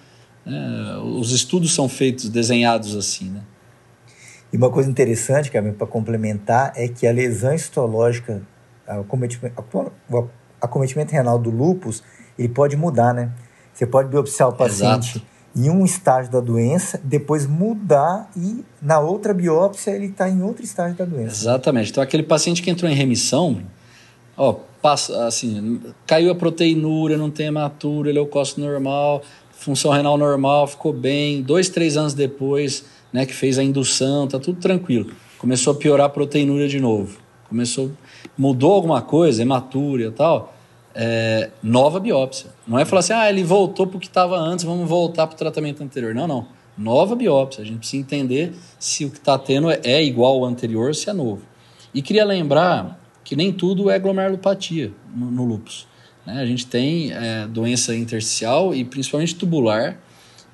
[0.46, 3.42] é, os estudos são feitos, desenhados assim, né?
[4.52, 8.42] E uma coisa interessante, para complementar, é que a lesão histológica,
[8.86, 9.64] o acometimento,
[10.60, 12.02] acometimento renal do lúpus,
[12.38, 13.30] ele pode mudar, né?
[13.72, 15.26] Você pode biopsiar o paciente Exato.
[15.56, 20.62] em um estágio da doença, depois mudar e na outra biópsia ele está em outro
[20.62, 21.34] estágio da doença.
[21.34, 21.90] Exatamente.
[21.90, 23.62] Então aquele paciente que entrou em remissão,
[24.36, 30.92] ó, passa, assim, caiu a proteinúria, não tem hematura, leucócito normal, função renal normal, ficou
[30.92, 35.12] bem, dois, três anos depois né, que fez a indução, tá tudo tranquilo.
[35.38, 37.18] Começou a piorar a proteinúria de novo.
[37.48, 37.90] Começou,
[38.38, 40.54] mudou alguma coisa, hematúria e tal,
[40.94, 42.50] é, nova biópsia.
[42.66, 45.34] Não é falar assim, ah, ele voltou para o que estava antes, vamos voltar para
[45.34, 46.14] o tratamento anterior.
[46.14, 46.46] Não, não.
[46.76, 47.62] Nova biópsia.
[47.62, 51.12] A gente precisa entender se o que está tendo é igual ao anterior se é
[51.12, 51.42] novo.
[51.92, 55.86] E queria lembrar que nem tudo é glomerulopatia no, no lúpus.
[56.26, 56.40] Né?
[56.40, 59.98] A gente tem é, doença intersticial e principalmente tubular,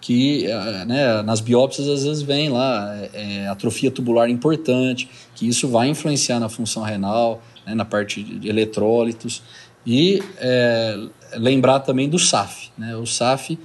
[0.01, 5.69] que eh, né, nas biópsias às vezes vem lá é, atrofia tubular importante, que isso
[5.69, 9.43] vai influenciar na função renal, né, na parte de eletrólitos.
[9.87, 10.99] E é,
[11.35, 12.71] lembrar também do SAF.
[12.77, 12.97] Né?
[12.97, 13.59] O SAF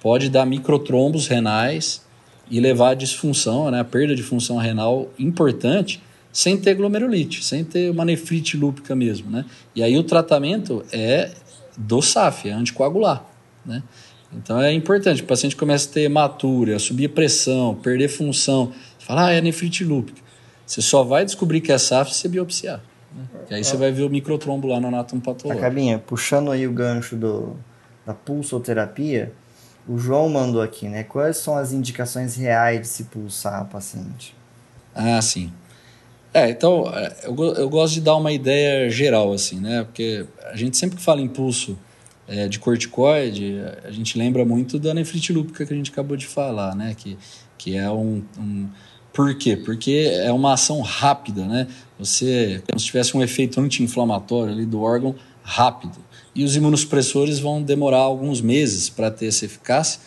[0.00, 2.04] pode dar microtrombos renais
[2.50, 7.64] e levar a disfunção, né, a perda de função renal importante, sem ter glomerulite, sem
[7.64, 9.30] ter uma nefrite lúpica mesmo.
[9.30, 9.44] Né?
[9.74, 11.30] E aí o tratamento é
[11.76, 13.24] do SAF, é anticoagular.
[13.64, 13.82] Né?
[14.32, 19.32] Então é importante, o paciente começa a ter hematúria, subir pressão, perder função, fala, ah,
[19.32, 20.20] é nefrite lúpica.
[20.66, 22.82] Você só vai descobrir que é SAF se você biopsiar.
[23.14, 23.24] Né?
[23.50, 25.64] E aí você vai ver o microtrombo lá no anátomo patológico.
[25.64, 27.56] Acabinha, puxando aí o gancho do,
[28.04, 29.32] da pulsoterapia,
[29.88, 31.02] o João mandou aqui, né?
[31.04, 34.36] Quais são as indicações reais de se pulsar a paciente?
[34.94, 35.50] Ah, sim.
[36.34, 39.84] É, então, é, eu, eu gosto de dar uma ideia geral, assim, né?
[39.84, 41.78] Porque a gente sempre que fala em pulso
[42.28, 46.26] é, de corticoide, a gente lembra muito da nefrite lúpica que a gente acabou de
[46.26, 46.94] falar, né?
[46.94, 47.16] Que,
[47.56, 48.68] que é um, um
[49.12, 49.56] por quê?
[49.56, 51.66] Porque é uma ação rápida, né?
[51.98, 55.96] Você, como se tivesse um efeito anti-inflamatório ali do órgão rápido.
[56.34, 60.00] E os imunossupressores vão demorar alguns meses para ter essa eficácia,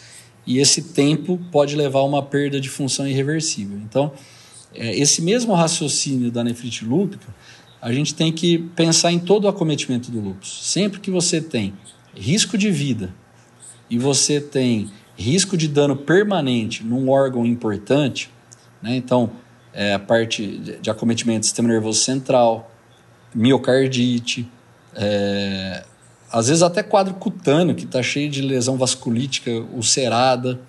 [0.45, 3.77] e esse tempo pode levar a uma perda de função irreversível.
[3.79, 4.13] Então,
[4.73, 7.27] é, esse mesmo raciocínio da nefrite lúpica,
[7.81, 10.59] a gente tem que pensar em todo o acometimento do lúpus.
[10.63, 11.73] Sempre que você tem
[12.15, 13.13] risco de vida
[13.89, 18.31] e você tem risco de dano permanente num órgão importante,
[18.81, 18.95] né?
[18.95, 19.31] Então,
[19.73, 22.71] é, a parte de acometimento do sistema nervoso central,
[23.33, 24.49] miocardite,
[24.95, 25.83] é,
[26.31, 30.59] às vezes até quadro cutâneo, que está cheio de lesão vasculítica ulcerada.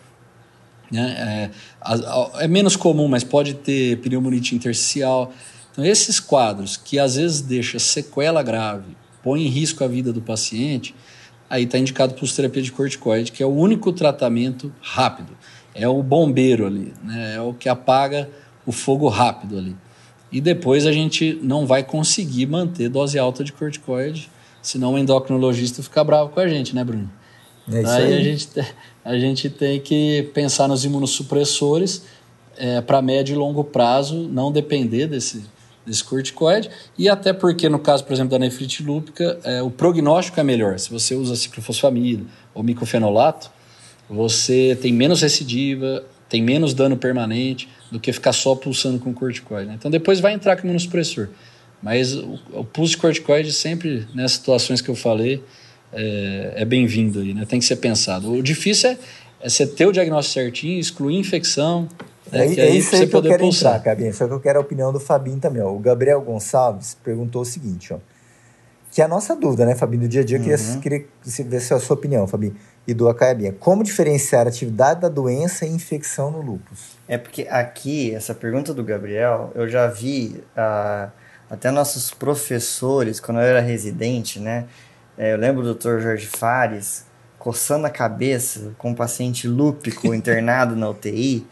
[0.90, 1.50] Né?
[1.86, 5.32] É, é, menos comum, mas pode ter pneumonite intersticial.
[5.70, 10.20] Então, esses quadros que às vezes deixa sequela grave, põe em risco a vida do
[10.20, 10.94] paciente,
[11.52, 15.36] aí está indicado por terapia de corticoide, que é o único tratamento rápido
[15.74, 17.34] é o bombeiro ali, né?
[17.36, 18.28] é o que apaga
[18.66, 19.76] o fogo rápido ali.
[20.30, 24.30] E depois a gente não vai conseguir manter dose alta de corticoide,
[24.62, 27.10] senão o endocrinologista fica bravo com a gente, né, Bruno?
[27.70, 28.14] É isso aí, aí.
[28.14, 28.48] A, gente,
[29.04, 32.04] a gente tem que pensar nos imunossupressores
[32.56, 35.44] é, para médio e longo prazo, não depender desse,
[35.86, 36.70] desse corticoide.
[36.96, 40.78] E até porque, no caso, por exemplo, da nefrite lúpica, é, o prognóstico é melhor.
[40.78, 43.50] Se você usa ciclofosfamida ou micofenolato,
[44.08, 49.68] você tem menos recidiva, tem menos dano permanente do que ficar só pulsando com corticoide.
[49.68, 49.76] Né?
[49.78, 51.28] Então depois vai entrar com imunossupressor.
[51.82, 55.42] Mas o, o pulso de corticoide sempre, nessas situações que eu falei,
[55.92, 57.44] é, é bem-vindo aí, né?
[57.44, 58.32] Tem que ser pensado.
[58.32, 58.98] O difícil é,
[59.40, 61.88] é você ter o diagnóstico certinho, excluir infecção,
[62.32, 63.76] é, é, é isso aí que eu quero pulsar.
[63.76, 64.14] entrar, Cabinho.
[64.14, 65.62] Só que eu quero a opinião do Fabinho também.
[65.62, 65.72] Ó.
[65.72, 67.98] O Gabriel Gonçalves perguntou o seguinte, ó.
[68.90, 70.02] Que é a nossa dúvida, né, Fabinho?
[70.02, 70.44] Do dia a dia, uhum.
[70.44, 72.54] eu queria, queria ver se é a sua opinião, Fabinho
[72.86, 73.52] e do Acaiabinha.
[73.52, 76.96] Como diferenciar a atividade da doença e infecção no lúpus?
[77.06, 81.10] É porque aqui, essa pergunta do Gabriel, eu já vi uh,
[81.48, 84.66] até nossos professores, quando eu era residente, né?
[85.16, 86.00] É, eu lembro do Dr.
[86.00, 87.04] Jorge Fares
[87.38, 91.46] coçando a cabeça com um paciente lúpico internado na UTI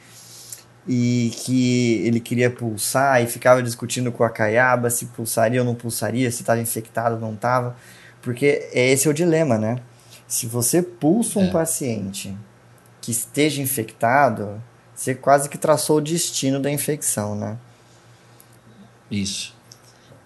[0.87, 5.75] e que ele queria pulsar e ficava discutindo com a caiaba se pulsaria ou não
[5.75, 7.77] pulsaria, se estava infectado ou não estava,
[8.23, 9.77] porque esse é o dilema, né?
[10.27, 11.51] Se você pulsa um é.
[11.51, 12.37] paciente
[13.01, 14.63] que esteja infectado,
[14.95, 17.59] você quase que traçou o destino da infecção, né?
[19.11, 19.55] Isso,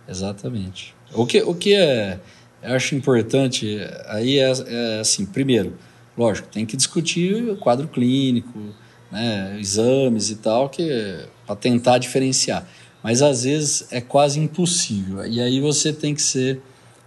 [0.08, 0.94] exatamente.
[1.12, 2.18] O que, o que é,
[2.62, 5.78] eu acho importante aí é, é assim, primeiro,
[6.16, 8.74] lógico, tem que discutir o quadro clínico,
[9.14, 12.66] né, exames e tal, que para tentar diferenciar.
[13.00, 15.24] Mas às vezes é quase impossível.
[15.24, 16.60] E aí você tem que ser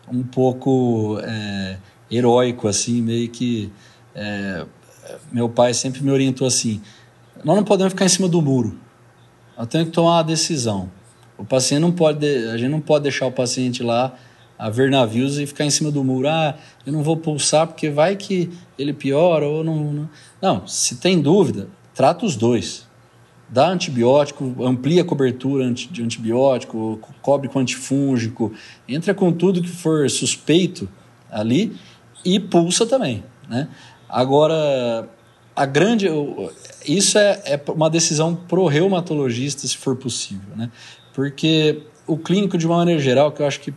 [0.09, 1.77] um pouco é,
[2.09, 3.69] heróico, assim, meio que.
[4.15, 4.65] É,
[5.31, 6.81] meu pai sempre me orientou assim:
[7.43, 8.79] nós não podemos ficar em cima do muro,
[9.57, 10.89] nós temos que tomar uma decisão.
[11.37, 14.15] O paciente não pode, a gente não pode deixar o paciente lá
[14.57, 16.27] a ver navios e ficar em cima do muro.
[16.27, 19.75] Ah, eu não vou pulsar porque vai que ele piora ou não.
[19.83, 20.09] Não,
[20.41, 22.85] não se tem dúvida, trata os dois.
[23.49, 28.53] Dá antibiótico, amplia a cobertura de antibiótico, cobre com antifúngico,
[28.87, 30.87] entra com tudo que for suspeito
[31.31, 31.75] ali
[32.23, 33.23] e pulsa também.
[33.49, 33.67] Né?
[34.07, 35.09] Agora,
[35.55, 36.07] a grande.
[36.85, 40.55] Isso é, é uma decisão pro reumatologista, se for possível.
[40.55, 40.69] Né?
[41.13, 43.73] Porque o clínico, de uma maneira geral, que eu acho que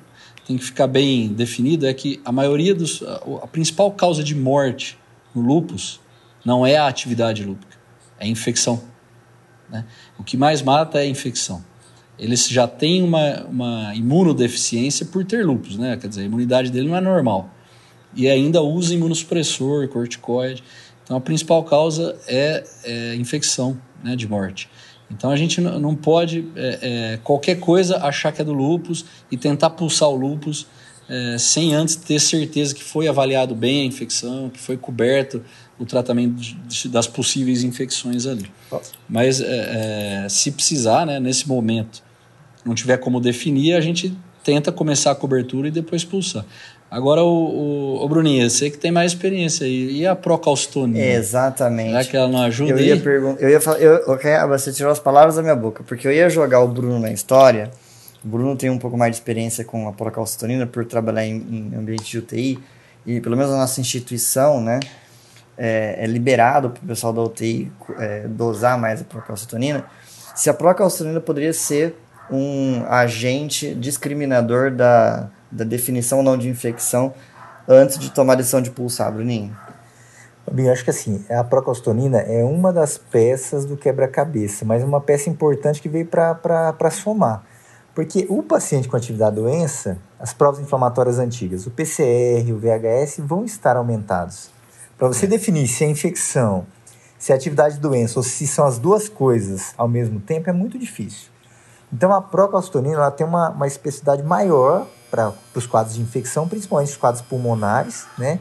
[0.46, 3.02] tem que ficar bem definido, é que a maioria dos.
[3.42, 4.98] A principal causa de morte
[5.34, 6.00] no lúpus
[6.44, 7.76] não é a atividade lúpica,
[8.20, 8.80] é infecção.
[9.68, 9.84] Né?
[10.18, 11.64] O que mais mata é a infecção.
[12.18, 15.96] Eles já têm uma, uma imunodeficiência por ter lúpus, né?
[15.96, 17.50] Quer dizer, a imunidade dele não é normal
[18.14, 20.62] e ainda usa imunossupressor, corticoide.
[21.04, 24.68] Então a principal causa é, é infecção né, de morte.
[25.10, 29.36] Então a gente não pode, é, é, qualquer coisa, achar que é do lúpus e
[29.36, 30.66] tentar pulsar o lúpus
[31.08, 35.42] é, sem antes ter certeza que foi avaliado bem a infecção, que foi coberto
[35.80, 38.50] o tratamento de, das possíveis infecções ali.
[39.08, 42.02] Mas é, é, se precisar, né, nesse momento,
[42.64, 44.14] não tiver como definir, a gente
[44.44, 46.44] tenta começar a cobertura e depois pulsar.
[46.90, 50.00] Agora, o, o, o Bruninho, você que tem mais experiência aí.
[50.00, 50.98] E a procalcitonina?
[50.98, 51.90] Exatamente.
[51.90, 52.72] Será que ela não ajuda?
[52.72, 53.40] Eu ia perguntar.
[53.40, 53.78] Eu ia falar.
[53.78, 56.98] Eu, okay, você tirou as palavras da minha boca, porque eu ia jogar o Bruno
[56.98, 57.70] na história.
[58.24, 61.78] O Bruno tem um pouco mais de experiência com a procalcitonina por trabalhar em, em
[61.78, 62.58] ambiente de UTI.
[63.06, 64.80] E pelo menos a nossa instituição, né?
[65.62, 69.84] É, é liberado para o pessoal da UTI é, dosar mais a procalcitonina.
[70.34, 71.94] Se a procalcitonina poderia ser
[72.30, 77.12] um agente discriminador da da definição não de infecção
[77.66, 79.56] antes de tomar a decisão de pulsar, Bruninho?
[80.50, 85.30] Bem, acho que assim, a procalcitonina é uma das peças do quebra-cabeça, mas uma peça
[85.30, 87.44] importante que veio para somar.
[87.94, 93.18] Porque o paciente com atividade da doença, as provas inflamatórias antigas, o PCR, o VHS,
[93.18, 94.50] vão estar aumentados.
[95.00, 96.66] Para você definir se é infecção,
[97.18, 100.52] se é atividade de doença ou se são as duas coisas ao mesmo tempo, é
[100.52, 101.30] muito difícil.
[101.90, 106.90] Então a procalcitonina ela tem uma, uma especificidade maior para os quadros de infecção, principalmente
[106.90, 108.40] os quadros pulmonares, né?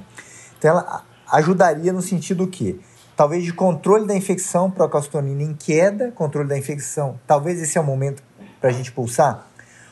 [0.57, 2.78] Então ela ajudaria no sentido que
[3.16, 7.86] talvez de controle da infecção, procalcitonina em queda, controle da infecção, talvez esse é o
[7.86, 8.22] momento
[8.60, 9.47] para a gente pulsar.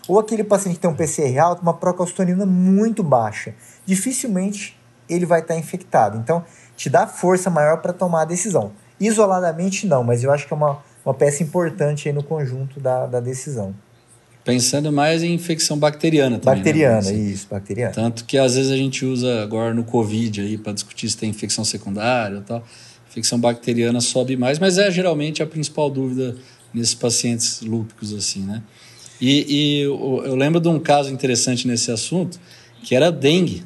[0.06, 3.56] Ou aquele paciente que tem um PCR alto, uma procalcitonina muito baixa,
[3.86, 4.78] dificilmente
[5.10, 6.18] ele vai estar infectado.
[6.18, 6.44] Então,
[6.76, 8.72] te dá força maior para tomar a decisão.
[9.00, 13.06] Isoladamente, não, mas eu acho que é uma, uma peça importante aí no conjunto da,
[13.06, 13.74] da decisão.
[14.44, 16.60] Pensando mais em infecção bacteriana também.
[16.60, 17.14] Né, bacteriana, né?
[17.14, 17.94] isso, bacteriana.
[17.94, 21.30] Tanto que às vezes a gente usa agora no Covid aí para discutir se tem
[21.30, 22.64] infecção secundária e tal.
[23.10, 26.36] Infecção bacteriana sobe mais, mas é geralmente a principal dúvida
[26.74, 28.64] nesses pacientes lúpicos assim, né?
[29.20, 32.40] E, e eu, eu, lembro de um caso interessante nesse assunto,
[32.84, 33.64] que era dengue.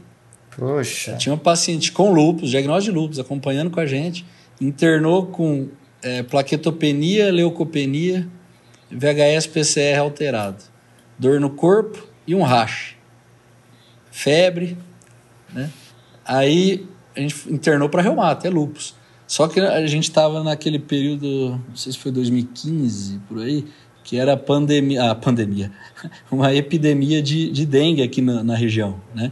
[0.55, 1.15] Poxa.
[1.15, 4.25] Tinha um paciente com lúpus, diagnóstico de lúpus, acompanhando com a gente,
[4.59, 5.69] internou com
[6.03, 8.27] é, plaquetopenia, leucopenia,
[8.91, 10.71] VHS PCR alterado
[11.21, 12.95] dor no corpo e um rache.
[14.09, 14.75] Febre,
[15.53, 15.69] né?
[16.25, 18.95] Aí a gente internou para reumato, é lupus.
[19.27, 23.65] Só que a gente estava naquele período, não sei se foi 2015, por aí,
[24.03, 25.71] que era pandemia, ah, pandemia,
[26.29, 29.31] uma epidemia de, de dengue aqui na, na região, né?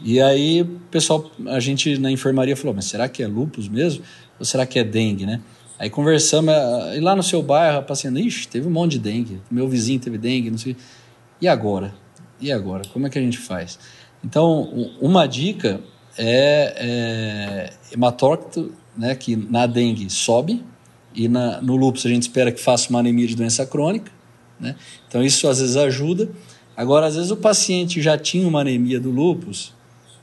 [0.00, 4.04] E aí, pessoal, a gente na enfermaria falou, mas será que é lupus mesmo?
[4.38, 5.40] Ou será que é dengue, né?
[5.78, 8.98] Aí conversamos, ah, e lá no seu bairro, a paciente, ixi, teve um monte de
[9.00, 10.76] dengue, meu vizinho teve dengue, não sei.
[11.40, 11.94] E agora?
[12.40, 12.82] E agora?
[12.92, 13.78] Como é que a gente faz?
[14.24, 14.62] Então,
[15.00, 15.80] uma dica
[16.16, 20.64] é, é hematócrito, né, que na dengue sobe,
[21.14, 24.12] e na, no lúpus a gente espera que faça uma anemia de doença crônica.
[24.58, 24.76] Né?
[25.08, 26.28] Então, isso às vezes ajuda.
[26.76, 29.72] Agora, às vezes o paciente já tinha uma anemia do lúpus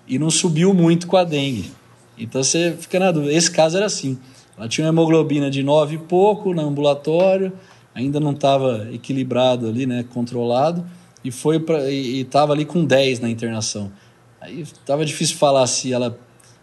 [0.08, 1.72] e não subiu muito com a dengue.
[2.18, 3.34] Então, você fica na dúvida.
[3.34, 4.18] Esse caso era assim.
[4.58, 7.52] Ela tinha uma hemoglobina de 9 e pouco no ambulatório,
[7.94, 10.86] ainda não estava equilibrado ali, né, controlado
[11.26, 13.92] e foi para e estava ali com 10 na internação.
[14.40, 16.18] Aí estava difícil falar se ela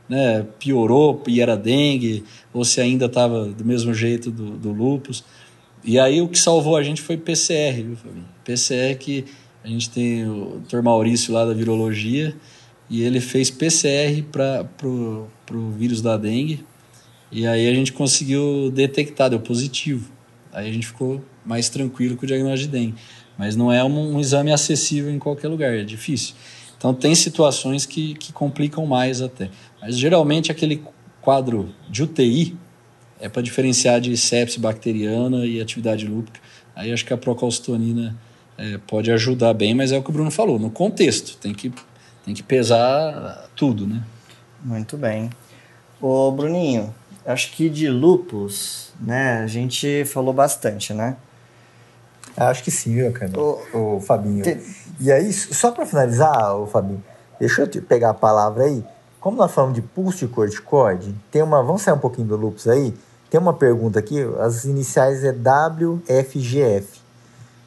[0.09, 2.23] né, piorou e era dengue
[2.55, 5.25] ou se ainda estava do mesmo jeito do, do lupus.
[5.83, 8.25] E aí o que salvou a gente foi PCR, viu, Fabinho?
[8.45, 9.25] PCR que
[9.65, 10.81] a gente tem o Dr.
[10.81, 12.35] Maurício lá da virologia
[12.93, 16.65] e ele fez PCR para pro vírus da dengue
[17.33, 20.11] e aí a gente conseguiu detectar, deu positivo.
[20.53, 22.95] Aí a gente ficou mais tranquilo com o diagnóstico de dengue.
[23.39, 26.35] Mas não é um, um exame acessível em qualquer lugar, é difícil.
[26.77, 29.49] Então tem situações que, que complicam mais até.
[29.81, 30.83] Mas geralmente aquele
[31.23, 32.55] quadro de UTI
[33.19, 36.39] é para diferenciar de sepse bacteriana e atividade lúpica.
[36.77, 38.15] Aí acho que a procalcitonina
[38.59, 41.73] é, pode ajudar bem, mas é o que o Bruno falou, no contexto, tem que,
[42.25, 44.03] tem que pesar tudo, né?
[44.63, 45.31] Muito bem.
[46.01, 46.95] Ô Bruninho,
[47.27, 51.17] acho que de lupus, né, a gente falou bastante, né?
[52.37, 53.33] Acho que sim, viu, cara?
[53.39, 54.43] O, o Fabinho.
[54.43, 54.61] Tem...
[54.99, 57.03] E aí, só para finalizar, o Fabinho,
[57.39, 58.85] deixa eu te pegar a palavra aí.
[59.21, 61.63] Como nós falamos de pulso de corticoide, tem uma.
[61.63, 62.95] Vamos sair um pouquinho do lupus aí.
[63.31, 67.02] Tem uma pergunta aqui, as iniciais é WFGF.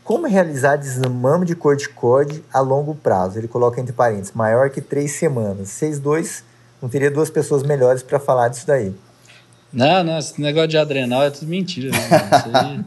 [0.06, 3.40] Como realizar desmame de corticoide a longo prazo?
[3.40, 5.70] Ele coloca entre parênteses, maior que três semanas.
[5.70, 6.44] Vocês dois,
[6.80, 8.94] não teria duas pessoas melhores para falar disso daí.
[9.74, 11.90] Não, não, esse negócio de adrenal é tudo mentira.
[11.90, 12.86] Né?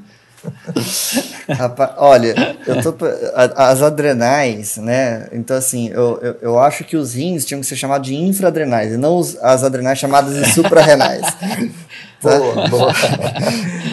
[1.58, 3.04] Rapaz, olha, eu tô,
[3.34, 5.28] as adrenais, né?
[5.32, 8.92] Então, assim, eu, eu, eu, acho que os rins tinham que ser chamados de infradrenais
[8.92, 11.26] e não os, as adrenais chamadas de suprarrenais.
[12.22, 12.92] Boa, boa.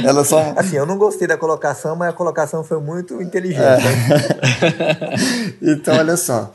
[0.03, 0.53] Elas são...
[0.57, 3.61] Assim, eu não gostei da colocação, mas a colocação foi muito inteligente.
[3.61, 5.15] É.
[5.71, 6.51] então, olha só.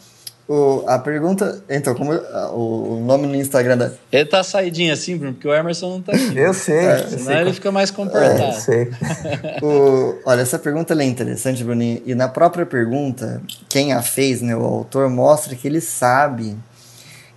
[0.52, 1.62] O, a pergunta.
[1.68, 3.92] Então, como o, o, nome no Instagram da.
[4.10, 6.36] Ele tá saidinho assim, Bruno, porque o Emerson não tá aqui.
[6.36, 6.76] Eu sei.
[6.76, 8.42] É, senão sei ele fica mais comportado.
[8.42, 8.90] É, eu sei.
[9.62, 12.02] o, olha, essa pergunta é interessante, Bruninho.
[12.04, 16.56] E na própria pergunta, quem a fez, né, o autor, mostra que ele sabe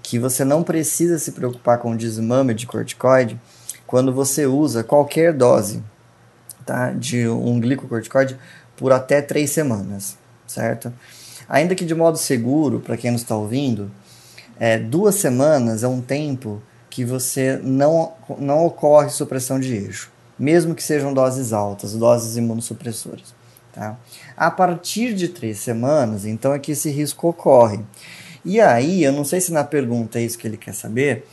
[0.02, 3.40] que você não precisa se preocupar com o desmame de corticoide
[3.94, 5.84] quando você usa qualquer dose
[6.66, 8.36] tá, de um glicocorticoide
[8.76, 10.18] por até três semanas,
[10.48, 10.92] certo?
[11.48, 13.92] Ainda que de modo seguro, para quem nos está ouvindo,
[14.60, 20.74] é, duas semanas é um tempo que você não, não ocorre supressão de eixo, mesmo
[20.74, 23.36] que sejam doses altas, doses imunossupressoras.
[23.72, 23.96] Tá?
[24.36, 27.80] A partir de três semanas, então, é que esse risco ocorre.
[28.44, 31.28] E aí, eu não sei se na pergunta é isso que ele quer saber,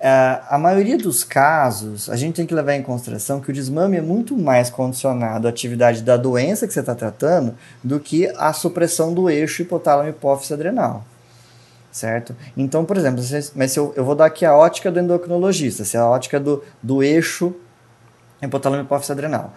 [0.00, 4.02] a maioria dos casos, a gente tem que levar em consideração que o desmame é
[4.02, 9.14] muito mais condicionado à atividade da doença que você está tratando do que à supressão
[9.14, 11.04] do eixo hipotálamo hipófise adrenal.
[11.90, 12.36] Certo?
[12.54, 13.22] Então, por exemplo,
[13.54, 16.62] mas eu, eu vou dar aqui a ótica do endocrinologista, se é a ótica do,
[16.82, 17.54] do eixo
[18.42, 19.54] hipotálamo hipófise adrenal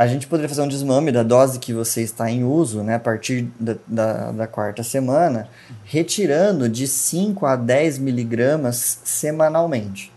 [0.00, 2.98] a gente poderia fazer um desmame da dose que você está em uso, né, a
[2.98, 5.46] partir da, da, da quarta semana,
[5.84, 10.10] retirando de 5 a 10 miligramas semanalmente.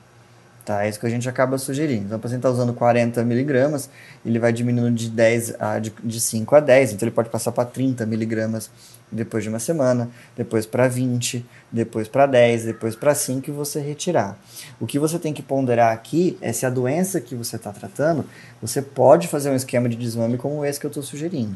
[0.64, 0.86] Tá?
[0.86, 2.06] É isso que a gente acaba sugerindo.
[2.06, 3.90] Então, o paciente está usando 40 miligramas,
[4.26, 7.52] ele vai diminuindo de, 10 a, de, de 5 a 10, então ele pode passar
[7.52, 8.72] para 30 miligramas
[9.14, 13.80] depois de uma semana, depois para 20, depois para 10, depois para 5 e você
[13.80, 14.38] retirar.
[14.80, 18.26] O que você tem que ponderar aqui é se a doença que você está tratando,
[18.62, 21.56] você pode fazer um esquema de desmame como esse que eu estou sugerindo.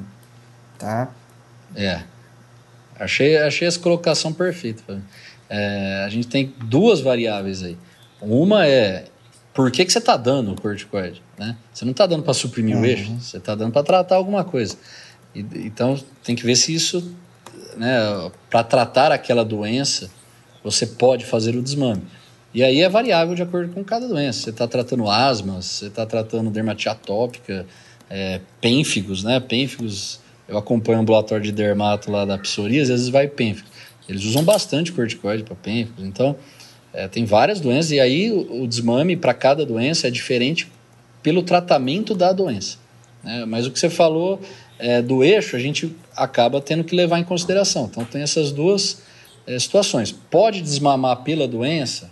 [0.77, 1.09] Tá?
[1.75, 2.01] É.
[2.99, 5.01] Achei, achei essa colocação perfeita.
[5.49, 7.77] É, a gente tem duas variáveis aí.
[8.21, 9.05] Uma é
[9.57, 11.19] por que, que você está dando o corticoide?
[11.35, 11.57] Né?
[11.73, 12.83] Você não está dando para suprimir uhum.
[12.83, 14.77] o eixo, você está dando para tratar alguma coisa.
[15.33, 17.11] E, então tem que ver se isso
[17.77, 20.09] né, para tratar aquela doença,
[20.63, 22.01] você pode fazer o desmame.
[22.53, 24.41] E aí é variável de acordo com cada doença.
[24.41, 27.65] Você está tratando asma, você está tratando dermatite atópica,
[28.09, 29.39] é, pênfigos, né?
[29.39, 33.67] Pênfigos, eu acompanho o ambulatório de dermato lá da psoríase, às vezes vai pênfigo.
[34.07, 36.03] Eles usam bastante corticoide para pênfigos.
[36.05, 36.35] Então,
[36.93, 40.71] é, tem várias doenças e aí o, o desmame para cada doença é diferente
[41.21, 42.77] pelo tratamento da doença.
[43.23, 43.45] Né?
[43.45, 44.39] Mas o que você falou
[44.79, 47.87] é, do eixo, a gente acaba tendo que levar em consideração.
[47.89, 49.01] Então, tem essas duas
[49.45, 50.11] é, situações.
[50.11, 52.11] Pode desmamar pela doença?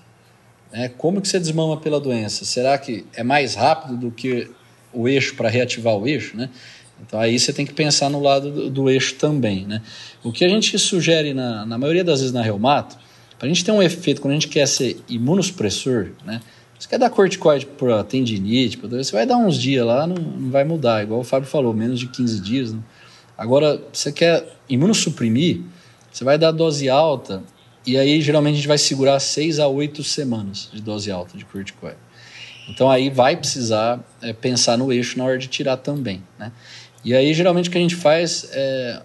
[0.72, 0.90] Né?
[0.98, 2.46] Como que você desmama pela doença?
[2.46, 4.50] Será que é mais rápido do que
[4.92, 6.36] o eixo para reativar o eixo?
[6.36, 6.50] Né?
[7.06, 9.66] Então, aí você tem que pensar no lado do, do eixo também.
[9.66, 9.82] Né?
[10.24, 12.98] O que a gente sugere, na, na maioria das vezes, na reumato,
[13.38, 16.42] para a gente ter um efeito, quando a gente quer ser imunossupressor, né?
[16.78, 20.52] Você quer dar corticoide para tendinite, pra você vai dar uns dias lá, não, não,
[20.52, 21.04] vai mudar.
[21.04, 22.74] Igual o Fábio falou, menos de 15 dias.
[22.74, 22.80] Né?
[23.38, 25.62] Agora, você quer imunossuprimir,
[26.12, 27.44] você vai dar dose alta,
[27.86, 31.46] e aí geralmente a gente vai segurar 6 a 8 semanas de dose alta de
[31.46, 31.98] corticoide.
[32.68, 36.24] Então aí vai precisar é, pensar no eixo na hora de tirar também.
[36.40, 36.52] Né?
[37.04, 39.02] E aí geralmente o que a gente faz é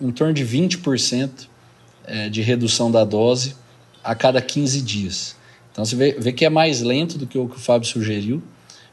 [0.00, 1.48] em torno de 20%
[2.04, 3.56] é, de redução da dose
[4.04, 5.36] a cada 15 dias.
[5.72, 8.42] Então você vê, vê que é mais lento do que o que o Fábio sugeriu,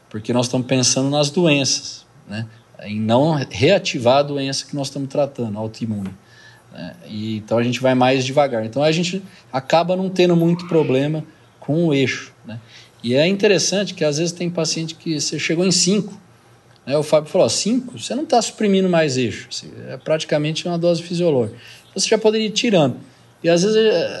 [0.08, 2.46] porque nós estamos pensando nas doenças, né?
[2.82, 6.10] em não reativar a doença que nós estamos tratando, autoimune.
[6.72, 6.96] Né?
[7.06, 8.64] E, então a gente vai mais devagar.
[8.64, 9.22] Então a gente
[9.52, 11.24] acaba não tendo muito problema
[11.58, 12.32] com o eixo.
[12.46, 12.58] Né?
[13.02, 16.18] E é interessante que às vezes tem paciente que você chegou em 5.
[16.86, 16.96] Né?
[16.96, 19.48] O Fábio falou: 5, você não está suprimindo mais eixo.
[19.88, 21.58] É praticamente uma dose fisiológica.
[21.94, 22.96] Você já poderia ir tirando.
[23.42, 23.76] E às vezes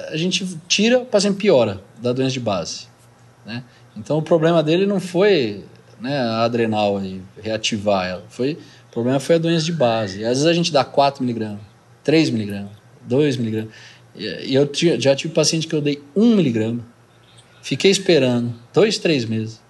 [0.08, 2.86] a gente tira, o paciente piora da doença de base.
[3.44, 3.62] Né?
[3.96, 5.64] Então o problema dele não foi
[6.00, 7.00] né, a adrenal
[7.42, 8.24] reativar ela.
[8.28, 8.54] Foi,
[8.88, 10.20] o problema foi a doença de base.
[10.20, 11.60] E às vezes a gente dá 4 miligramas,
[12.02, 13.72] 3 miligramas, 2 miligramas.
[14.16, 14.68] E eu
[14.98, 16.84] já tive paciente que eu dei 1 miligrama.
[17.62, 19.60] Fiquei esperando dois, três meses.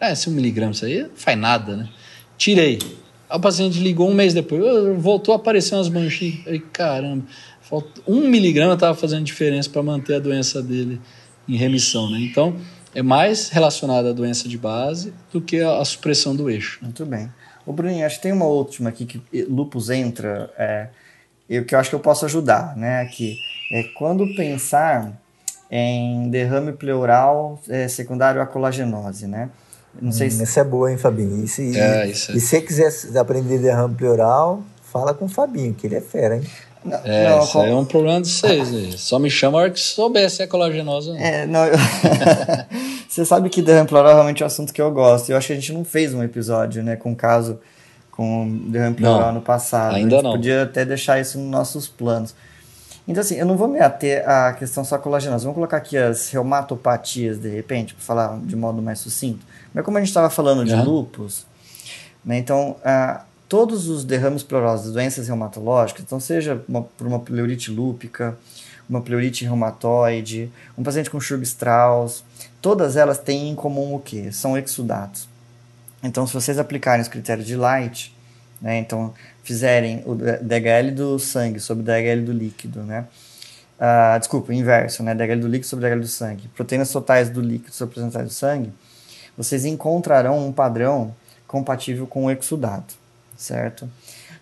[0.00, 1.88] Ah, esse 1 miligrama, isso aí não faz nada, né?
[2.38, 2.78] Tirei.
[3.30, 4.62] O paciente ligou um mês depois,
[5.00, 6.46] voltou a aparecer umas manchinhas.
[6.46, 7.24] Aí, caramba,
[8.06, 11.00] um miligrama estava fazendo diferença para manter a doença dele
[11.48, 12.18] em remissão, né?
[12.20, 12.56] Então,
[12.94, 16.78] é mais relacionada à doença de base do que a, a supressão do eixo.
[16.80, 16.86] Né?
[16.88, 17.30] Muito bem.
[17.66, 20.88] O Bruninho, acho que tem uma última aqui que lupus entra, é,
[21.48, 23.00] eu, que eu acho que eu posso ajudar, né?
[23.00, 23.36] Aqui.
[23.72, 25.12] É quando pensar
[25.70, 29.50] em derrame pleural é, secundário à colagenose, né?
[30.00, 30.42] Não sei hum, se...
[30.42, 31.42] Essa é boa, hein, Fabinho?
[31.42, 32.36] E se, é, isso é.
[32.36, 36.36] e se você quiser aprender derrame pleural, fala com o Fabinho, que ele é fera,
[36.36, 36.42] hein?
[36.84, 39.00] Não, é, não, isso é um problema de vocês.
[39.00, 41.16] Só me chama a hora que souber se é colagenosa.
[41.16, 41.76] É, não eu...
[43.08, 45.30] Você sabe que derrame pleural é realmente um assunto que eu gosto.
[45.30, 47.58] Eu acho que a gente não fez um episódio, né, com caso
[48.10, 49.94] com derrame pleural no passado.
[49.94, 50.32] Ainda não.
[50.32, 52.34] podia até deixar isso nos nossos planos.
[53.06, 55.44] Então, assim, eu não vou me ater à questão só colagenosa.
[55.44, 59.44] Vamos colocar aqui as reumatopatias, de repente, para falar de modo mais sucinto.
[59.72, 60.84] Mas como a gente estava falando de uhum.
[60.84, 61.46] lupus,
[62.24, 62.76] né, então...
[62.80, 68.36] Uh, todos os derrames pleurosos, doenças reumatológicas, então seja uma, por uma pleurite lúpica,
[68.88, 72.24] uma pleurite reumatoide, um paciente com Churg-Strauss,
[72.60, 74.32] todas elas têm em comum o que?
[74.32, 75.28] São exudatos.
[76.02, 78.14] Então, se vocês aplicarem os critérios de Light,
[78.60, 83.06] né, então fizerem o DHL do sangue sobre o DHL do líquido, né,
[83.78, 87.40] uh, desculpa, o inverso, né, DHL do líquido sobre DHL do sangue, proteínas totais do
[87.40, 88.72] líquido sobre proteínas totais do sangue,
[89.36, 91.14] vocês encontrarão um padrão
[91.46, 93.03] compatível com o exudato
[93.36, 93.88] certo?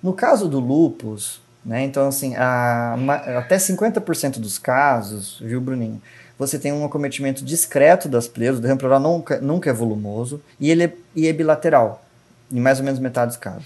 [0.03, 1.85] No caso do lupus, Né?
[1.85, 2.97] Então, assim, a,
[3.39, 6.03] até 50% dos casos, viu, Bruninho?
[6.37, 10.71] Você tem um acometimento discreto das pleuras, o derrame pleural nunca, nunca é volumoso, e
[10.73, 12.05] ele é, e é bilateral,
[12.51, 13.65] em mais ou menos metade dos casos.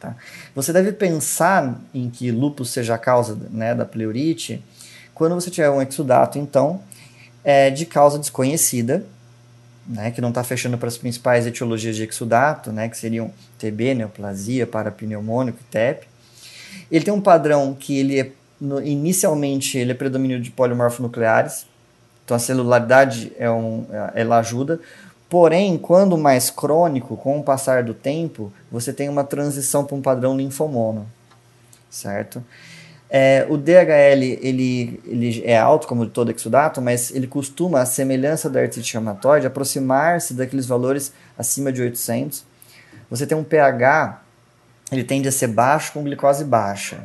[0.00, 0.16] Tá?
[0.54, 4.64] Você deve pensar em que lúpus seja a causa né, da pleurite
[5.14, 6.80] quando você tiver um exudato, então,
[7.44, 9.04] é de causa desconhecida,
[9.86, 13.94] né, que não está fechando para as principais etiologias de exudato, né, que seriam TB,
[13.94, 16.06] neoplasia, parapneumônico e TEP.
[16.90, 18.30] Ele tem um padrão que ele é,
[18.60, 21.66] no, inicialmente ele é predomínio de polimorfonucleares,
[22.24, 24.80] então a celularidade é um, é, ela ajuda,
[25.28, 30.02] porém, quando mais crônico, com o passar do tempo, você tem uma transição para um
[30.02, 31.06] padrão linfomono,
[31.90, 32.42] certo?
[33.08, 38.50] É, o DHL ele, ele é alto, como todo exudato, mas ele costuma, a semelhança
[38.50, 42.44] da artrite reumatoide, aproximar-se daqueles valores acima de 800.
[43.10, 44.22] Você tem um pH,
[44.90, 47.04] ele tende a ser baixo com glicose baixa.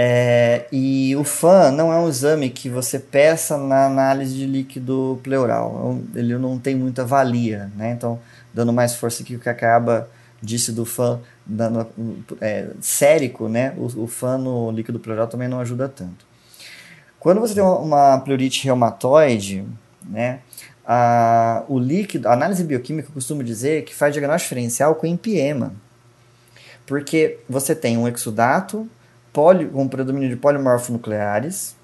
[0.00, 5.18] É, e o FAN não é um exame que você peça na análise de líquido
[5.24, 5.98] pleural.
[6.14, 7.92] É ele não tem muita valia, né?
[7.96, 8.20] Então,
[8.54, 10.08] dando mais força aqui, o que acaba
[10.40, 10.84] disse do
[11.48, 11.86] dando,
[12.40, 13.74] é, sérico, né?
[13.78, 16.26] O, o fã no líquido pleural também não ajuda tanto.
[17.18, 19.64] Quando você tem uma pleurite reumatoide,
[20.06, 20.40] né?
[20.86, 25.72] A, o líquido, a análise bioquímica, eu costumo dizer que faz diagnóstico diferencial com empiema.
[26.86, 28.88] Porque você tem um exudato
[29.32, 31.76] poli, com predomínio de polimorfonucleares,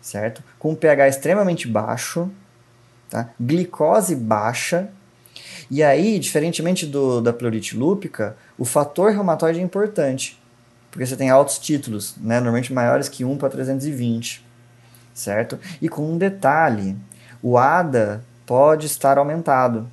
[0.00, 0.42] certo?
[0.58, 2.30] Com um pH extremamente baixo,
[3.10, 3.28] tá?
[3.38, 4.88] glicose baixa,
[5.70, 10.40] e aí, diferentemente do, da pleurite lúpica, o fator reumatoide é importante,
[10.90, 14.44] porque você tem altos títulos, né, normalmente maiores que 1 para 320,
[15.12, 15.58] certo?
[15.80, 16.96] E com um detalhe,
[17.42, 19.86] o ADA pode estar aumentado.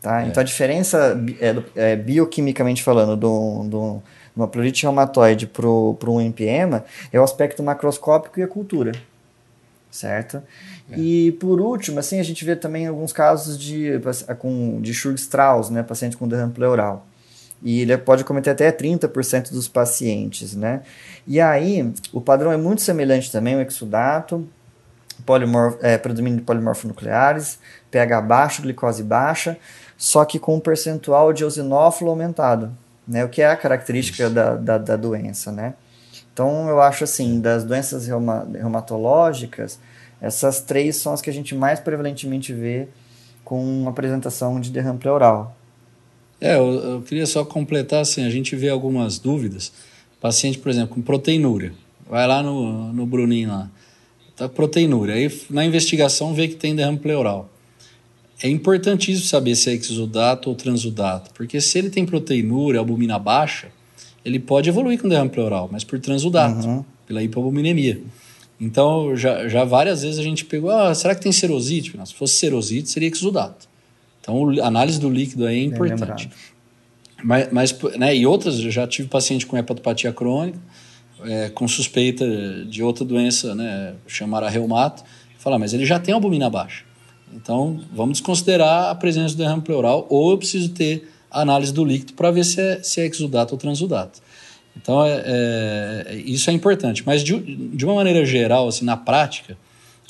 [0.00, 0.22] Tá?
[0.22, 0.28] É.
[0.28, 4.02] Então a diferença, é, é, bioquimicamente falando, do, do,
[4.36, 8.92] uma pleurite reumatoide para um empiema é o aspecto macroscópico e a cultura
[9.90, 10.42] certo?
[10.90, 10.98] É.
[10.98, 14.00] E por último, assim, a gente vê também alguns casos de,
[14.38, 17.06] com, de Schurg-Strauss, né, paciente com derrame pleural.
[17.62, 20.82] E ele pode cometer até 30% dos pacientes, né?
[21.26, 24.48] E aí, o padrão é muito semelhante também, o exudato,
[25.82, 27.58] é, predomínio de polimorfonucleares,
[27.90, 29.58] pH baixo, glicose baixa,
[29.96, 32.72] só que com um percentual de eosinófilo aumentado,
[33.06, 33.24] né?
[33.24, 35.74] O que é a característica da, da, da doença, né?
[36.32, 39.80] Então, eu acho assim, das doenças reuma, reumatológicas,
[40.20, 42.88] essas três são as que a gente mais prevalentemente vê
[43.44, 45.56] com apresentação de derrame pleural.
[46.40, 49.72] É, eu, eu, queria só completar assim, a gente vê algumas dúvidas.
[50.20, 51.72] Paciente, por exemplo, com proteinúria.
[52.08, 53.70] Vai lá no, no Bruninho lá.
[54.36, 55.14] Tá proteinúria.
[55.14, 57.50] Aí na investigação vê que tem derrame pleural.
[58.40, 63.68] É importantíssimo saber se é exudato ou transudato, porque se ele tem proteinúria, albumina baixa,
[64.24, 66.84] ele pode evoluir com derrame pleural, mas por transudato, uhum.
[67.04, 68.00] pela hipoalbuminemia.
[68.60, 71.96] Então, já, já várias vezes a gente pegou, ah, será que tem serosite?
[71.96, 73.68] Não, se fosse serosite, seria exudato.
[74.20, 76.28] Então, a análise do líquido aí é importante.
[77.22, 80.58] mas, mas, né, e outras, eu já tive paciente com hepatopatia crônica,
[81.24, 82.26] é, com suspeita
[82.64, 85.04] de outra doença, né, chamada reumato,
[85.38, 86.84] falar, mas ele já tem albumina baixa.
[87.34, 91.84] Então, vamos desconsiderar a presença do derrame pleural, ou eu preciso ter a análise do
[91.84, 94.20] líquido para ver se é, se é exudato ou transudato.
[94.80, 95.22] Então, é,
[96.06, 97.02] é, isso é importante.
[97.04, 99.56] Mas, de, de uma maneira geral, assim, na prática,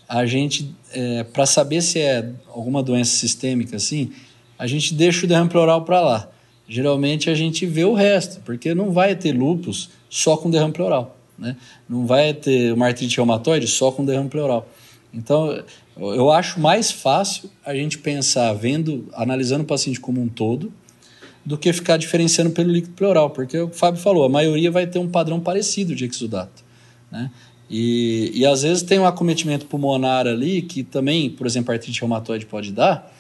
[0.09, 4.11] a gente, é, para saber se é alguma doença sistêmica, assim,
[4.59, 6.29] a gente deixa o derrame pleural para lá.
[6.69, 11.17] Geralmente, a gente vê o resto, porque não vai ter lúpus só com derrame pleural.
[11.39, 11.57] Né?
[11.89, 14.69] Não vai ter uma artrite reumatoide só com derrame pleural.
[15.15, 15.63] Então,
[15.97, 20.71] eu acho mais fácil a gente pensar, vendo, analisando o paciente como um todo,
[21.49, 24.99] do que ficar diferenciando pelo líquido pleural, porque o Fábio falou, a maioria vai ter
[24.99, 26.63] um padrão parecido de exudato.
[27.11, 27.31] Né?
[27.71, 32.01] E, e às vezes tem um acometimento pulmonar ali, que também, por exemplo, a artrite
[32.01, 33.11] reumatoide pode dar,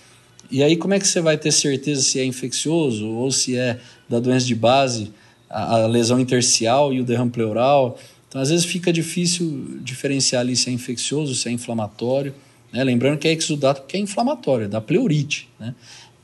[0.50, 3.80] e aí como é que você vai ter certeza se é infeccioso ou se é
[4.06, 5.10] da doença de base,
[5.48, 7.98] a, a lesão intercial e o derrame pleural?
[8.28, 12.34] Então, às vezes fica difícil diferenciar ali se é infeccioso, se é inflamatório.
[12.70, 12.84] Né?
[12.84, 15.48] Lembrando que é exudato porque é inflamatório, é da pleurite.
[15.58, 15.74] Né?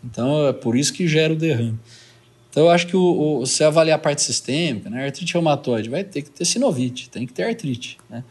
[0.04, 1.78] Então é por isso que gera o derrame.
[2.50, 6.04] Então eu acho que o, o, se avaliar a parte sistêmica, né, artrite reumatoide, vai
[6.04, 7.98] ter que ter sinovite, tem que ter artrite.
[8.08, 8.22] Né?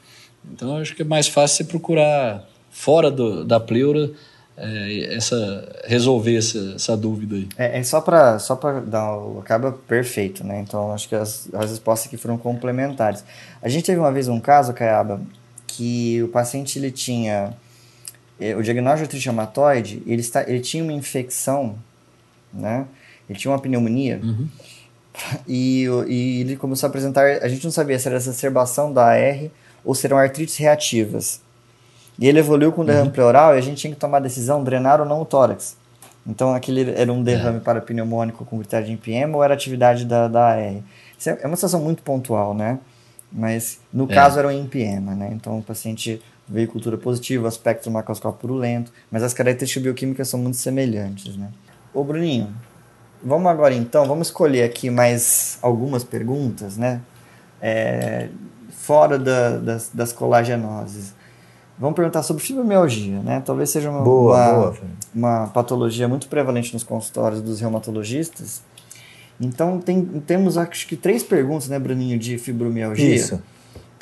[0.52, 4.12] Então eu acho que é mais fácil você procurar fora do, da pleura
[4.56, 7.50] é, essa, resolver essa, essa dúvida aí.
[7.58, 8.56] É, é só para só
[8.86, 10.60] dar o acaba perfeito, né?
[10.60, 13.24] Então acho que as, as respostas aqui foram complementares.
[13.62, 15.20] A gente teve uma vez um caso, Caiaba,
[15.68, 17.54] que o paciente ele tinha
[18.58, 21.76] o diagnóstico de reumatoide, ele, está, ele tinha uma infecção,
[22.54, 22.86] né?
[23.30, 24.20] Ele tinha uma pneumonia.
[24.24, 24.48] Uhum.
[25.48, 27.24] E, e ele começou a apresentar.
[27.42, 29.50] A gente não sabia se era exacerbação da AR
[29.86, 31.42] ou se eram artrites reativas.
[32.20, 33.14] E ele evoluiu com derrame uhum.
[33.14, 35.78] pleural e a gente tinha que tomar a decisão drenar ou não o tórax.
[36.26, 37.60] Então, aquele era um derrame é.
[37.60, 40.76] para pneumônico com critério de NPM ou era atividade da, da AR.
[41.18, 42.80] Isso é, é uma situação muito pontual, né?
[43.32, 44.14] Mas no é.
[44.14, 45.32] caso era um NPM, né?
[45.34, 50.58] Então, o paciente veio cultura positiva, aspecto macroscópico purulento, mas as características bioquímicas são muito
[50.58, 51.50] semelhantes, né?
[51.94, 52.54] Ô, Bruninho,
[53.24, 57.02] vamos agora então, vamos escolher aqui mais algumas perguntas, né?
[57.62, 58.30] É,
[58.70, 61.14] fora da, das, das colagenoses.
[61.80, 63.42] Vamos perguntar sobre fibromialgia, né?
[63.44, 64.78] Talvez seja uma, boa, uma, boa,
[65.16, 68.62] uma, patologia muito prevalente nos consultórios dos reumatologistas.
[69.42, 73.16] Então, tem, temos acho que três perguntas, né, Bruninho, de fibromialgia.
[73.16, 73.42] Isso.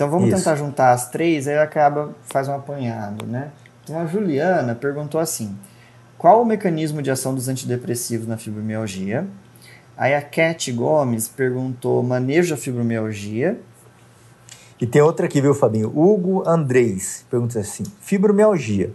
[0.01, 0.37] Então, vamos Isso.
[0.37, 3.51] tentar juntar as três, aí acaba, faz um apanhado, né?
[3.83, 5.55] Então, a Juliana perguntou assim,
[6.17, 9.27] qual o mecanismo de ação dos antidepressivos na fibromialgia?
[9.95, 13.61] Aí a Cat Gomes perguntou manejo da fibromialgia.
[14.79, 15.89] E tem outra aqui, viu, Fabinho?
[15.95, 18.91] Hugo Andrés pergunta assim: fibromialgia.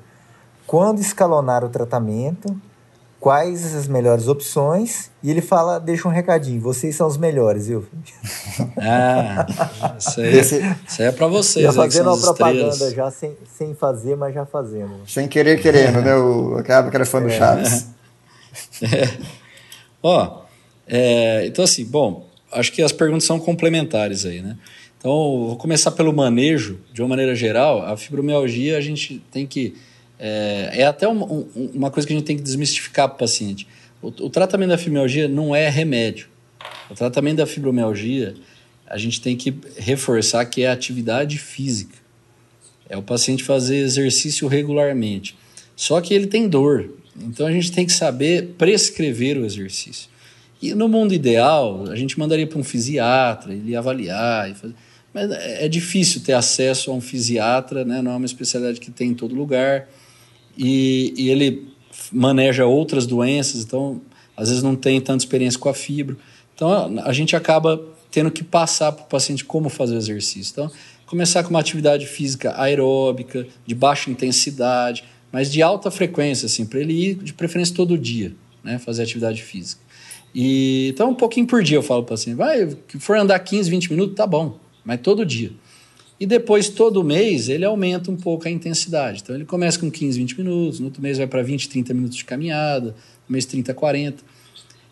[0.66, 2.60] Quando escalonar o tratamento?
[3.18, 5.10] Quais as melhores opções?
[5.22, 7.86] E ele fala, deixa um recadinho: vocês são os melhores, viu?
[8.78, 9.46] Ah,
[9.98, 11.64] isso aí, isso aí é para vocês.
[11.64, 12.94] Já fazendo uma propaganda, estrelas.
[12.94, 15.00] já sem, sem fazer, mas já fazendo.
[15.06, 16.14] Sem querer, querendo, né?
[16.14, 17.38] O acaba que era fã do é.
[17.38, 17.86] Chaves.
[18.80, 19.18] É.
[20.02, 20.44] Ó,
[20.86, 24.56] é, então assim, bom, acho que as perguntas são complementares aí, né?
[24.98, 27.82] Então, vou começar pelo manejo, de uma maneira geral.
[27.82, 29.76] A fibromialgia, a gente tem que.
[30.18, 33.66] É, é até uma, uma coisa que a gente tem que desmistificar para o paciente.
[34.02, 36.28] O, tratamento da fibromialgia não é remédio.
[36.90, 38.34] O tratamento da fibromialgia,
[38.86, 41.96] a gente tem que reforçar que é atividade física.
[42.88, 45.36] É o paciente fazer exercício regularmente.
[45.74, 46.90] Só que ele tem dor.
[47.20, 50.08] Então a gente tem que saber prescrever o exercício.
[50.60, 54.54] E no mundo ideal, a gente mandaria para um fisiatra, ele ia avaliar.
[55.12, 58.00] Mas é, é difícil ter acesso a um fisiatra, né?
[58.00, 59.88] não é uma especialidade que tem em todo lugar.
[60.56, 61.68] E, e ele
[62.12, 64.00] maneja outras doenças, então
[64.36, 66.16] às vezes não tem tanta experiência com a fibra.
[66.54, 70.52] Então a gente acaba tendo que passar para o paciente como fazer o exercício.
[70.52, 70.70] Então,
[71.06, 76.80] começar com uma atividade física aeróbica, de baixa intensidade, mas de alta frequência, assim, para
[76.80, 78.34] ele ir de preferência todo dia,
[78.64, 79.82] né, fazer atividade física.
[80.34, 83.38] E então um pouquinho por dia eu falo para o paciente, vai, que for andar
[83.38, 85.50] 15, 20 minutos, tá bom mas todo dia.
[86.18, 89.20] E depois, todo mês, ele aumenta um pouco a intensidade.
[89.22, 92.16] Então, ele começa com 15, 20 minutos, no outro mês vai para 20, 30 minutos
[92.16, 92.94] de caminhada,
[93.28, 94.22] no mês 30, 40.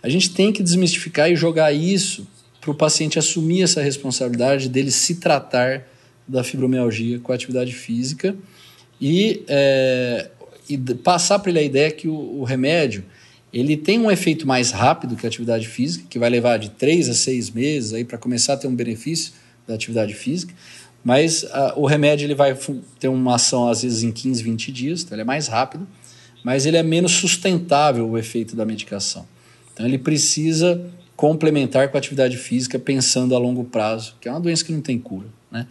[0.03, 2.27] A gente tem que desmistificar e jogar isso
[2.61, 5.87] para o paciente assumir essa responsabilidade dele se tratar
[6.27, 8.35] da fibromialgia com atividade física
[9.01, 10.31] e, é,
[10.69, 13.05] e passar para ele a ideia que o, o remédio
[13.53, 17.09] ele tem um efeito mais rápido que a atividade física, que vai levar de 3
[17.09, 19.33] a 6 meses para começar a ter um benefício,
[19.67, 20.53] da atividade física,
[21.05, 22.57] mas uh, o remédio ele vai
[22.99, 25.87] ter uma ação às vezes em 15, 20 dias, então ele é mais rápido,
[26.43, 29.27] mas ele é menos sustentável o efeito da medicação.
[29.73, 34.41] Então ele precisa complementar com a atividade física pensando a longo prazo, que é uma
[34.41, 35.27] doença que não tem cura.
[35.51, 35.67] Né?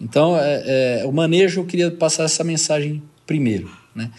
[0.00, 3.70] Então, é, é, o manejo, eu queria passar essa mensagem primeiro.
[3.94, 4.10] Né?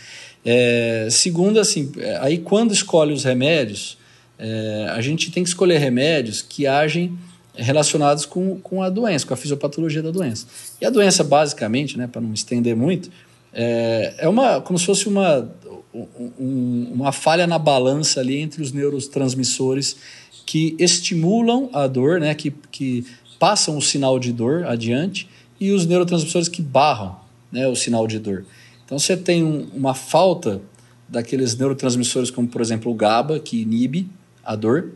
[0.45, 3.97] É, segundo, assim, é, aí quando escolhe os remédios,
[4.37, 7.17] é, a gente tem que escolher remédios que agem
[7.61, 10.47] relacionados com, com a doença, com a fisiopatologia da doença.
[10.79, 13.09] E a doença, basicamente, né, para não estender muito,
[13.53, 15.49] é, é uma, como se fosse uma,
[15.93, 19.97] um, uma falha na balança ali entre os neurotransmissores
[20.45, 23.05] que estimulam a dor, né, que, que
[23.37, 25.29] passam o sinal de dor adiante,
[25.59, 27.17] e os neurotransmissores que barram
[27.51, 28.45] né, o sinal de dor.
[28.85, 30.61] Então você tem um, uma falta
[31.07, 34.09] daqueles neurotransmissores, como por exemplo o GABA, que inibe
[34.43, 34.91] a dor,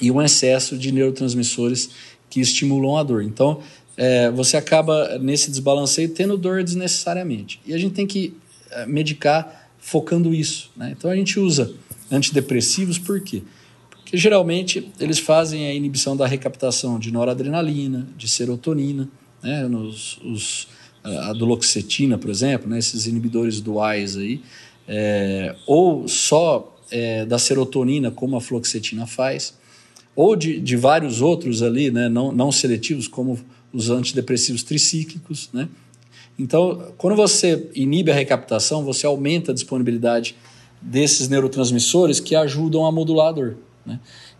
[0.00, 1.90] e um excesso de neurotransmissores
[2.28, 3.22] que estimulam a dor.
[3.22, 3.60] Então,
[3.96, 7.60] é, você acaba nesse desbalanceio tendo dor desnecessariamente.
[7.64, 8.34] E a gente tem que
[8.70, 10.70] é, medicar focando isso.
[10.76, 10.94] Né?
[10.96, 11.72] Então, a gente usa
[12.10, 13.42] antidepressivos por quê?
[13.90, 19.08] Porque geralmente eles fazem a inibição da recaptação de noradrenalina, de serotonina,
[19.42, 19.68] né?
[19.68, 20.68] Nos, os,
[21.04, 22.78] a duloxetina, por exemplo, né?
[22.78, 24.40] esses inibidores duais aí,
[24.88, 29.54] é, ou só é, da serotonina, como a fluoxetina faz
[30.16, 33.38] ou de, de vários outros ali, né, não, não seletivos, como
[33.72, 35.50] os antidepressivos tricíclicos.
[35.52, 35.68] Né?
[36.38, 40.36] Então, quando você inibe a recaptação, você aumenta a disponibilidade
[40.80, 43.56] desses neurotransmissores que ajudam a modular a dor.
[43.84, 43.98] Né?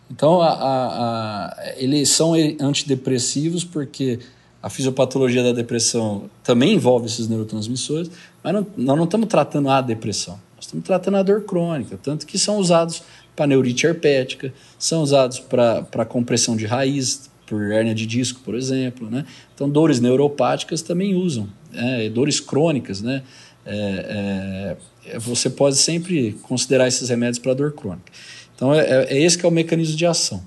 [0.09, 4.19] Então, a, a, a, eles são antidepressivos porque
[4.61, 8.09] a fisiopatologia da depressão também envolve esses neurotransmissores,
[8.43, 12.25] mas não, nós não estamos tratando a depressão, nós estamos tratando a dor crônica, tanto
[12.25, 13.03] que são usados
[13.35, 19.09] para neurite herpética, são usados para compressão de raiz, por hérnia de disco, por exemplo.
[19.09, 19.25] Né?
[19.53, 23.01] Então, dores neuropáticas também usam, é, dores crônicas.
[23.01, 23.23] Né?
[23.65, 24.75] É,
[25.07, 28.11] é, você pode sempre considerar esses remédios para dor crônica.
[28.55, 30.43] Então, é, é, é, esse que é o mecanismo de ação.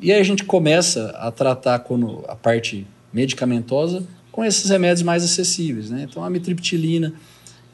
[0.00, 5.22] E aí a gente começa a tratar quando a parte medicamentosa com esses remédios mais
[5.22, 5.90] acessíveis.
[5.90, 6.06] Né?
[6.08, 7.12] Então, a mitriptilina,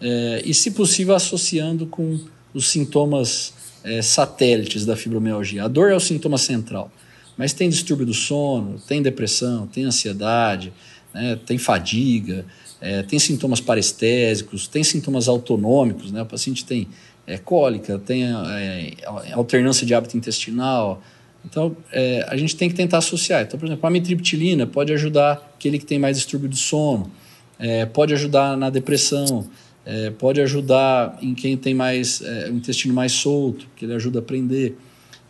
[0.01, 2.19] é, e se possível associando com
[2.53, 3.55] os sintomas
[3.87, 5.65] é, satélites da fibromialgia.
[5.65, 6.91] A dor é o sintoma central,
[7.39, 10.73] mas tem distúrbio do sono, tem depressão, tem ansiedade,
[11.15, 12.45] né, tem fadiga,
[12.81, 16.89] é, tem sintomas parestésicos, tem sintomas autonômicos, né, o paciente tem
[17.27, 18.93] é, cólica, tem é,
[19.33, 21.01] alternância de hábito intestinal.
[21.45, 23.43] Então, é, a gente tem que tentar associar.
[23.43, 27.11] Então, por exemplo, a mitriptilina pode ajudar aquele que tem mais distúrbio do sono,
[27.59, 29.47] é, pode ajudar na depressão,
[29.87, 34.19] é, pode ajudar em quem tem mais é, o intestino mais solto, que ele ajuda
[34.19, 34.75] a prender.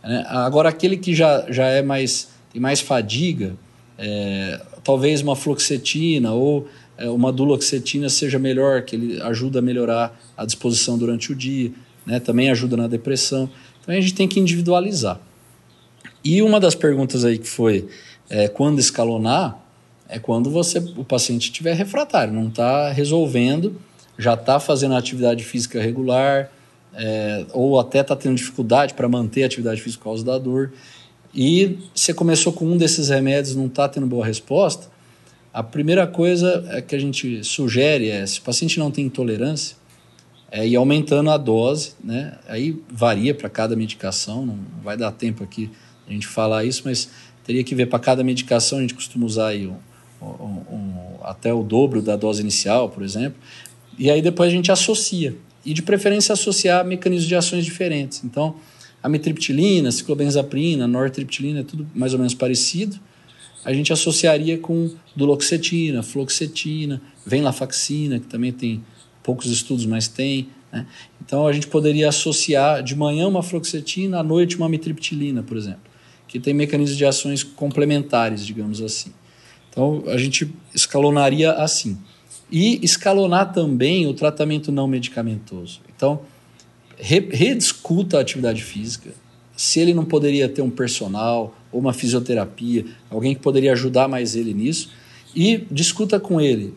[0.03, 0.25] Né?
[0.27, 3.55] Agora, aquele que já, já é mais tem mais fadiga,
[3.99, 10.19] é, talvez uma fluoxetina ou é, uma duloxetina seja melhor, que ele ajuda a melhorar
[10.35, 11.71] a disposição durante o dia,
[12.03, 12.19] né?
[12.19, 13.47] também ajuda na depressão.
[13.79, 15.19] Então a gente tem que individualizar.
[16.23, 17.87] E uma das perguntas aí que foi
[18.27, 19.63] é, quando escalonar
[20.09, 23.75] é quando você o paciente estiver refratário, não está resolvendo
[24.17, 26.49] já está fazendo atividade física regular,
[26.93, 30.73] é, ou até está tendo dificuldade para manter a atividade física por causa da dor,
[31.33, 34.87] e você começou com um desses remédios não está tendo boa resposta,
[35.53, 39.75] a primeira coisa é que a gente sugere é, se o paciente não tem intolerância,
[40.51, 42.37] é ir aumentando a dose, né?
[42.47, 45.69] Aí varia para cada medicação, não vai dar tempo aqui
[46.07, 47.09] a gente falar isso, mas
[47.43, 49.75] teria que ver para cada medicação, a gente costuma usar aí um,
[50.21, 53.39] um, um, até o dobro da dose inicial, por exemplo,
[53.97, 55.35] e aí depois a gente associa.
[55.65, 58.23] E de preferência associar mecanismos de ações diferentes.
[58.23, 58.55] Então,
[59.01, 62.97] a mitriptilina, ciclobenzaprina, nortriptilina, é tudo mais ou menos parecido.
[63.65, 68.83] A gente associaria com duloxetina, fluoxetina, venlafaxina, que também tem
[69.23, 70.49] poucos estudos, mas tem.
[70.71, 70.85] Né?
[71.25, 75.81] Então a gente poderia associar de manhã uma fluoxetina, à noite uma mitriptilina, por exemplo,
[76.27, 79.11] que tem mecanismos de ações complementares, digamos assim.
[79.69, 81.97] Então a gente escalonaria assim
[82.51, 85.81] e escalonar também o tratamento não medicamentoso.
[85.95, 86.21] Então,
[86.97, 89.11] re rediscuta a atividade física.
[89.55, 94.35] Se ele não poderia ter um personal ou uma fisioterapia, alguém que poderia ajudar mais
[94.35, 94.91] ele nisso,
[95.35, 96.73] e discuta com ele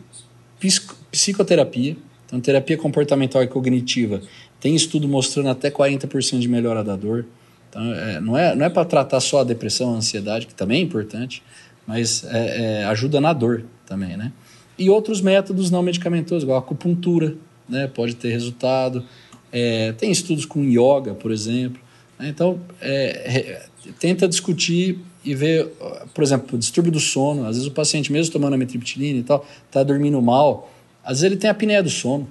[1.11, 4.21] psicoterapia, então terapia comportamental e cognitiva.
[4.59, 7.25] Tem estudo mostrando até 40% de melhora da dor.
[7.69, 10.79] Então, é, não é, não é para tratar só a depressão, a ansiedade, que também
[10.79, 11.41] é importante,
[11.87, 14.31] mas é, é, ajuda na dor também, né?
[14.77, 17.35] E outros métodos não medicamentosos, igual acupuntura,
[17.67, 19.03] né, pode ter resultado.
[19.51, 21.81] É, tem estudos com yoga, por exemplo.
[22.17, 23.63] Né, então, é,
[23.99, 25.67] tenta discutir e ver,
[26.13, 27.45] por exemplo, o distúrbio do sono.
[27.45, 30.71] Às vezes o paciente, mesmo tomando a metriptilina e tal, está dormindo mal.
[31.03, 32.27] Às vezes ele tem apneia do sono.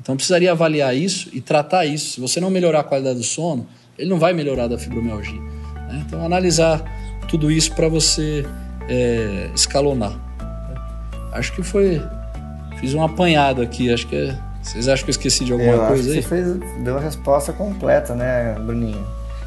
[0.00, 2.14] Então precisaria avaliar isso e tratar isso.
[2.14, 3.66] Se você não melhorar a qualidade do sono,
[3.98, 5.40] ele não vai melhorar da fibromialgia.
[5.40, 6.04] Né?
[6.06, 6.82] Então analisar
[7.28, 8.44] tudo isso para você
[8.88, 10.31] é, escalonar.
[11.32, 12.02] Acho que foi.
[12.78, 13.92] Fiz um apanhado aqui.
[13.92, 14.16] Acho que.
[14.16, 16.22] É, vocês acham que eu esqueci de alguma eu coisa aí?
[16.22, 16.46] Você fez,
[16.84, 19.04] deu a resposta completa, né, Bruninho?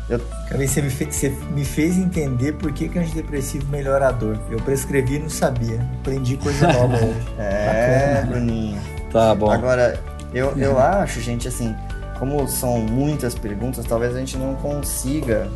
[0.09, 0.19] Eu...
[0.51, 4.37] você me, fez, você me fez entender por que, que antidepressivo melhora a dor.
[4.49, 5.79] Eu prescrevi e não sabia.
[6.01, 7.27] Aprendi coisa nova hoje.
[7.39, 8.27] É, Bacana.
[8.27, 8.81] Bruninho.
[9.11, 9.49] Tá bom.
[9.49, 9.99] Agora,
[10.33, 11.73] eu, eu acho, gente, assim,
[12.19, 15.47] como são muitas perguntas, talvez a gente não consiga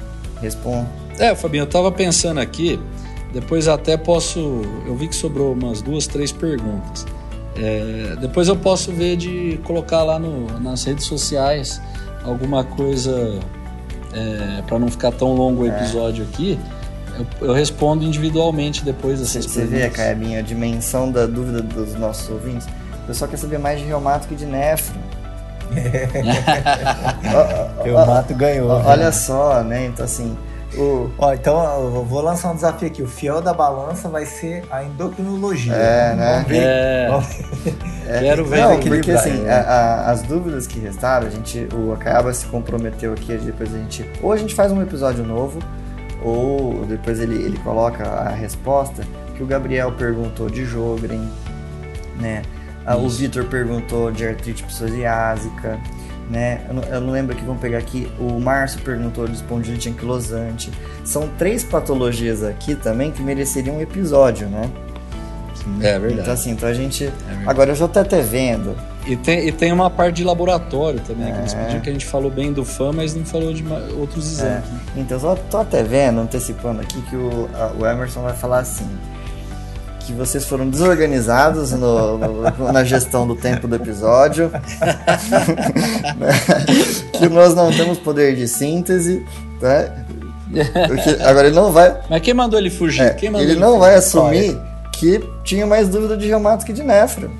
[0.41, 0.87] responder.
[1.19, 2.79] É, Fabinho, eu tava pensando aqui.
[3.33, 4.61] Depois até posso.
[4.85, 7.05] Eu vi que sobrou umas duas, três perguntas.
[7.55, 11.81] É, depois eu posso ver de colocar lá no, nas redes sociais
[12.23, 13.39] alguma coisa
[14.13, 15.69] é, para não ficar tão longo o é.
[15.69, 16.27] episódio é.
[16.27, 16.59] aqui.
[17.17, 22.29] Eu, eu, respondo individualmente depois dessas Você vê, Caebinha, a dimensão da dúvida dos nossos
[22.29, 22.67] ouvintes.
[23.03, 24.97] O pessoal quer saber mais de reumato que de nefro.
[27.83, 28.69] reumato ganhou.
[28.69, 29.11] Olha né?
[29.11, 29.85] só, né?
[29.85, 30.35] Então, assim,
[30.77, 31.09] o...
[31.17, 33.01] Ó, então eu vou lançar um desafio aqui.
[33.01, 35.73] O fiel da balança vai ser a endocrinologia.
[35.73, 36.33] É, né?
[36.33, 36.63] Vamos ver.
[36.63, 37.09] É.
[38.07, 38.19] É.
[38.21, 38.61] Quero ver.
[38.61, 43.13] Não, porque assim, a, a, as dúvidas que restaram, a gente, o Acaba se comprometeu
[43.13, 45.59] aqui, depois a gente, ou a gente faz um episódio novo,
[46.23, 49.03] ou depois ele, ele coloca a resposta,
[49.35, 51.27] que o Gabriel perguntou de Jogren,
[52.19, 52.43] né?
[52.87, 52.97] Isso.
[52.97, 55.79] O Vitor perguntou de artrite psoriásica
[56.29, 56.61] né?
[56.67, 58.09] Eu não, eu não, lembro aqui, vamos pegar aqui.
[58.19, 60.71] O Márcio perguntou de espondilite anquilosante.
[61.03, 64.69] São três patologias aqui também que mereceriam um episódio, né?
[65.81, 66.21] É verdade.
[66.21, 67.05] Então, assim, então a gente.
[67.05, 67.13] É
[67.45, 68.75] agora eu já tô até vendo
[69.05, 71.31] E tem, e tem uma parte de laboratório também, é.
[71.31, 71.57] que eles é.
[71.57, 73.63] pediram que a gente falou bem do fã, mas não falou de
[73.97, 74.43] outros é.
[74.43, 74.69] exames.
[74.69, 74.71] É.
[74.71, 74.81] Né?
[74.97, 78.87] Então, só tô até vendo, antecipando aqui, que o, a, o Emerson vai falar assim
[80.09, 84.51] que vocês foram desorganizados no, no, na gestão do tempo do episódio,
[87.13, 89.23] que nós não temos poder de síntese,
[89.61, 90.05] né?
[91.23, 91.95] agora ele não vai.
[92.09, 93.03] Mas quem mandou ele fugir?
[93.03, 93.79] É, mandou ele, ele não fugir?
[93.79, 94.59] vai assumir
[94.93, 97.31] que tinha mais dúvida de reumato que de nefro.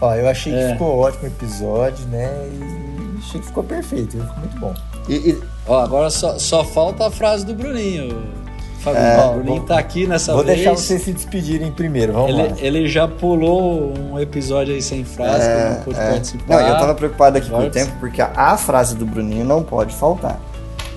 [0.00, 0.66] Ó, eu achei é.
[0.66, 2.30] que ficou ótimo o episódio, né?
[2.50, 4.74] E achei que ficou perfeito, ficou muito bom.
[5.06, 5.42] E, e...
[5.66, 8.39] Ó, agora só, só falta a frase do Bruninho.
[8.80, 10.56] Fabinho, é, o Bruninho tá aqui nessa vou vez.
[10.56, 12.56] Vou deixar vocês se despedirem primeiro, vamos ele, lá.
[12.58, 16.10] Ele já pulou um episódio aí sem frase, é, que não pôde é.
[16.10, 16.54] participar.
[16.54, 19.62] Não, eu tava preocupado aqui com o tempo, porque a, a, frase do Bruninho não
[19.62, 20.40] pode faltar,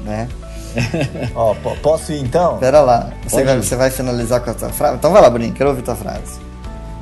[0.05, 0.29] né?
[1.35, 2.57] Ó, posso ir então?
[2.57, 4.95] Pera lá, você vai, você vai, finalizar com a tua frase?
[4.95, 6.39] Então vai lá, Bruninho, quero ouvir tua frase.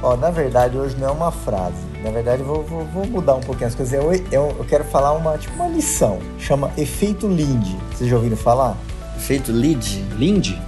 [0.01, 1.91] Ó, na verdade, hoje não é uma frase.
[2.03, 3.93] Na verdade, vou, vou, vou mudar um pouquinho as coisas.
[3.93, 6.17] Eu, eu, eu, quero falar uma, tipo, uma lição.
[6.39, 7.77] Chama efeito Lindy.
[7.93, 8.75] Vocês já ouviram falar?
[9.15, 10.03] Efeito Lindy?
[10.17, 10.59] Lindy?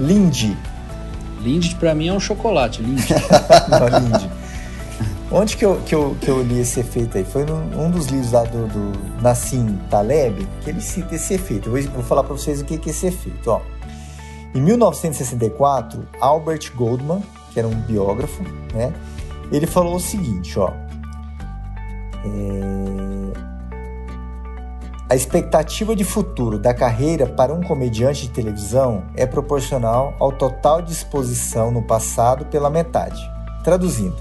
[0.00, 0.56] Lindy.
[1.40, 3.06] Lindy pra mim é um chocolate, Lindy.
[3.68, 4.30] Não, Lindy.
[5.30, 7.24] Onde que eu, que, eu, que eu li esse efeito aí?
[7.24, 11.68] Foi num um dos livros lá do, do Nassim Taleb que ele cita esse efeito.
[11.68, 13.50] Eu vou, vou falar para vocês o que, que é esse efeito.
[13.50, 13.60] Ó.
[14.54, 17.20] Em 1964, Albert Goldman,
[17.52, 18.92] que era um biógrafo, né,
[19.50, 20.70] ele falou o seguinte, ó.
[22.24, 23.53] É...
[25.14, 30.82] A expectativa de futuro da carreira para um comediante de televisão é proporcional ao total
[30.82, 33.22] de exposição no passado pela metade.
[33.62, 34.16] Traduzindo,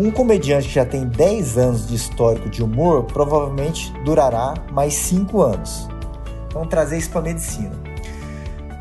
[0.00, 5.42] um comediante que já tem 10 anos de histórico de humor provavelmente durará mais 5
[5.42, 5.86] anos.
[6.54, 7.72] Vamos trazer isso para a medicina.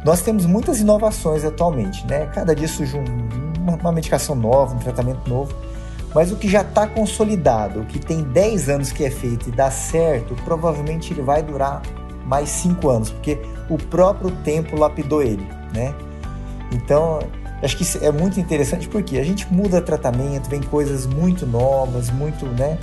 [0.05, 2.27] Nós temos muitas inovações atualmente, né?
[2.27, 5.53] Cada dia surge um, uma medicação nova, um tratamento novo.
[6.15, 9.51] Mas o que já está consolidado, o que tem 10 anos que é feito e
[9.51, 11.81] dá certo, provavelmente ele vai durar
[12.25, 13.37] mais 5 anos, porque
[13.69, 15.93] o próprio tempo lapidou ele, né?
[16.71, 17.19] Então,
[17.61, 22.09] acho que isso é muito interessante porque a gente muda tratamento, vem coisas muito novas,
[22.09, 22.77] muito, né?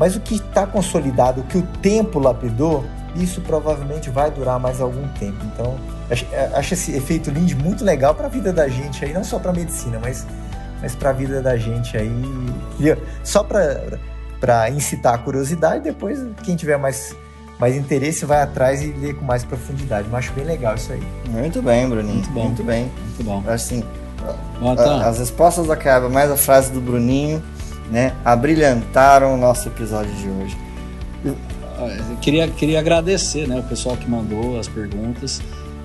[0.00, 4.80] Mas o que está consolidado, o que o tempo lapidou, isso provavelmente vai durar mais
[4.80, 5.44] algum tempo.
[5.52, 5.76] Então,
[6.10, 9.38] acho, acho esse efeito Lindy muito legal para a vida da gente aí, não só
[9.38, 10.24] para a medicina, mas
[10.80, 12.10] mas para a vida da gente aí.
[13.24, 17.14] Só para incitar a curiosidade, depois quem tiver mais,
[17.58, 20.08] mais interesse vai atrás e lê com mais profundidade.
[20.10, 21.02] Mas acho bem legal isso aí.
[21.28, 22.14] Muito bem, Bruninho.
[22.14, 22.44] Muito bom.
[22.44, 22.82] Muito bem.
[22.84, 23.42] Muito bom.
[23.46, 23.84] Assim,
[24.60, 25.00] bom, então.
[25.00, 27.42] as respostas da Caba, mais a frase do Bruninho,
[27.90, 30.56] né, abrilhantaram o nosso episódio de hoje.
[31.24, 31.36] Eu
[32.20, 35.40] queria, queria agradecer né, o pessoal que mandou as perguntas.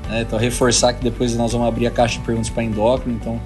[0.09, 3.17] Né, então, reforçar que depois nós vamos abrir a caixa de perguntas para endócrino.
[3.19, 3.39] Então,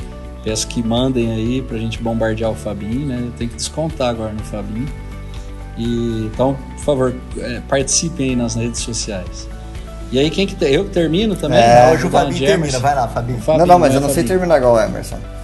[0.48, 3.30] Peço que mandem aí pra gente bombardear o Fabinho, né?
[3.38, 4.88] Tem que descontar agora no Fabinho.
[5.78, 9.46] E, então, por favor, é, participem aí nas redes sociais.
[10.10, 11.60] E aí, quem que eu que termino também?
[11.60, 13.42] É, hoje o Fabinho termina, vai lá, Fabinho.
[13.42, 14.26] Fabinho não, não, mas eu não Fabinho.
[14.26, 15.18] sei terminar igual o Emerson.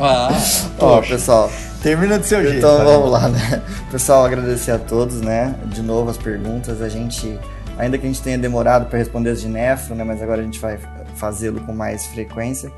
[0.00, 0.30] ah,
[0.80, 1.52] Ó, pessoal.
[1.82, 2.66] Termina do seu então, jeito.
[2.66, 3.62] Então vamos lá, né?
[3.90, 5.54] Pessoal, agradecer a todos, né?
[5.66, 6.80] De novo as perguntas.
[6.80, 7.38] A gente,
[7.76, 10.02] ainda que a gente tenha demorado para responder as de nefro, né?
[10.02, 10.78] Mas agora a gente vai
[11.14, 12.72] fazê-lo com mais frequência.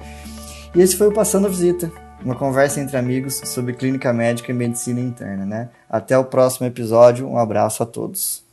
[0.76, 1.90] E esse foi o Passando a Visita,
[2.22, 5.70] uma conversa entre amigos sobre clínica médica e medicina interna, né?
[5.88, 8.45] Até o próximo episódio, um abraço a todos.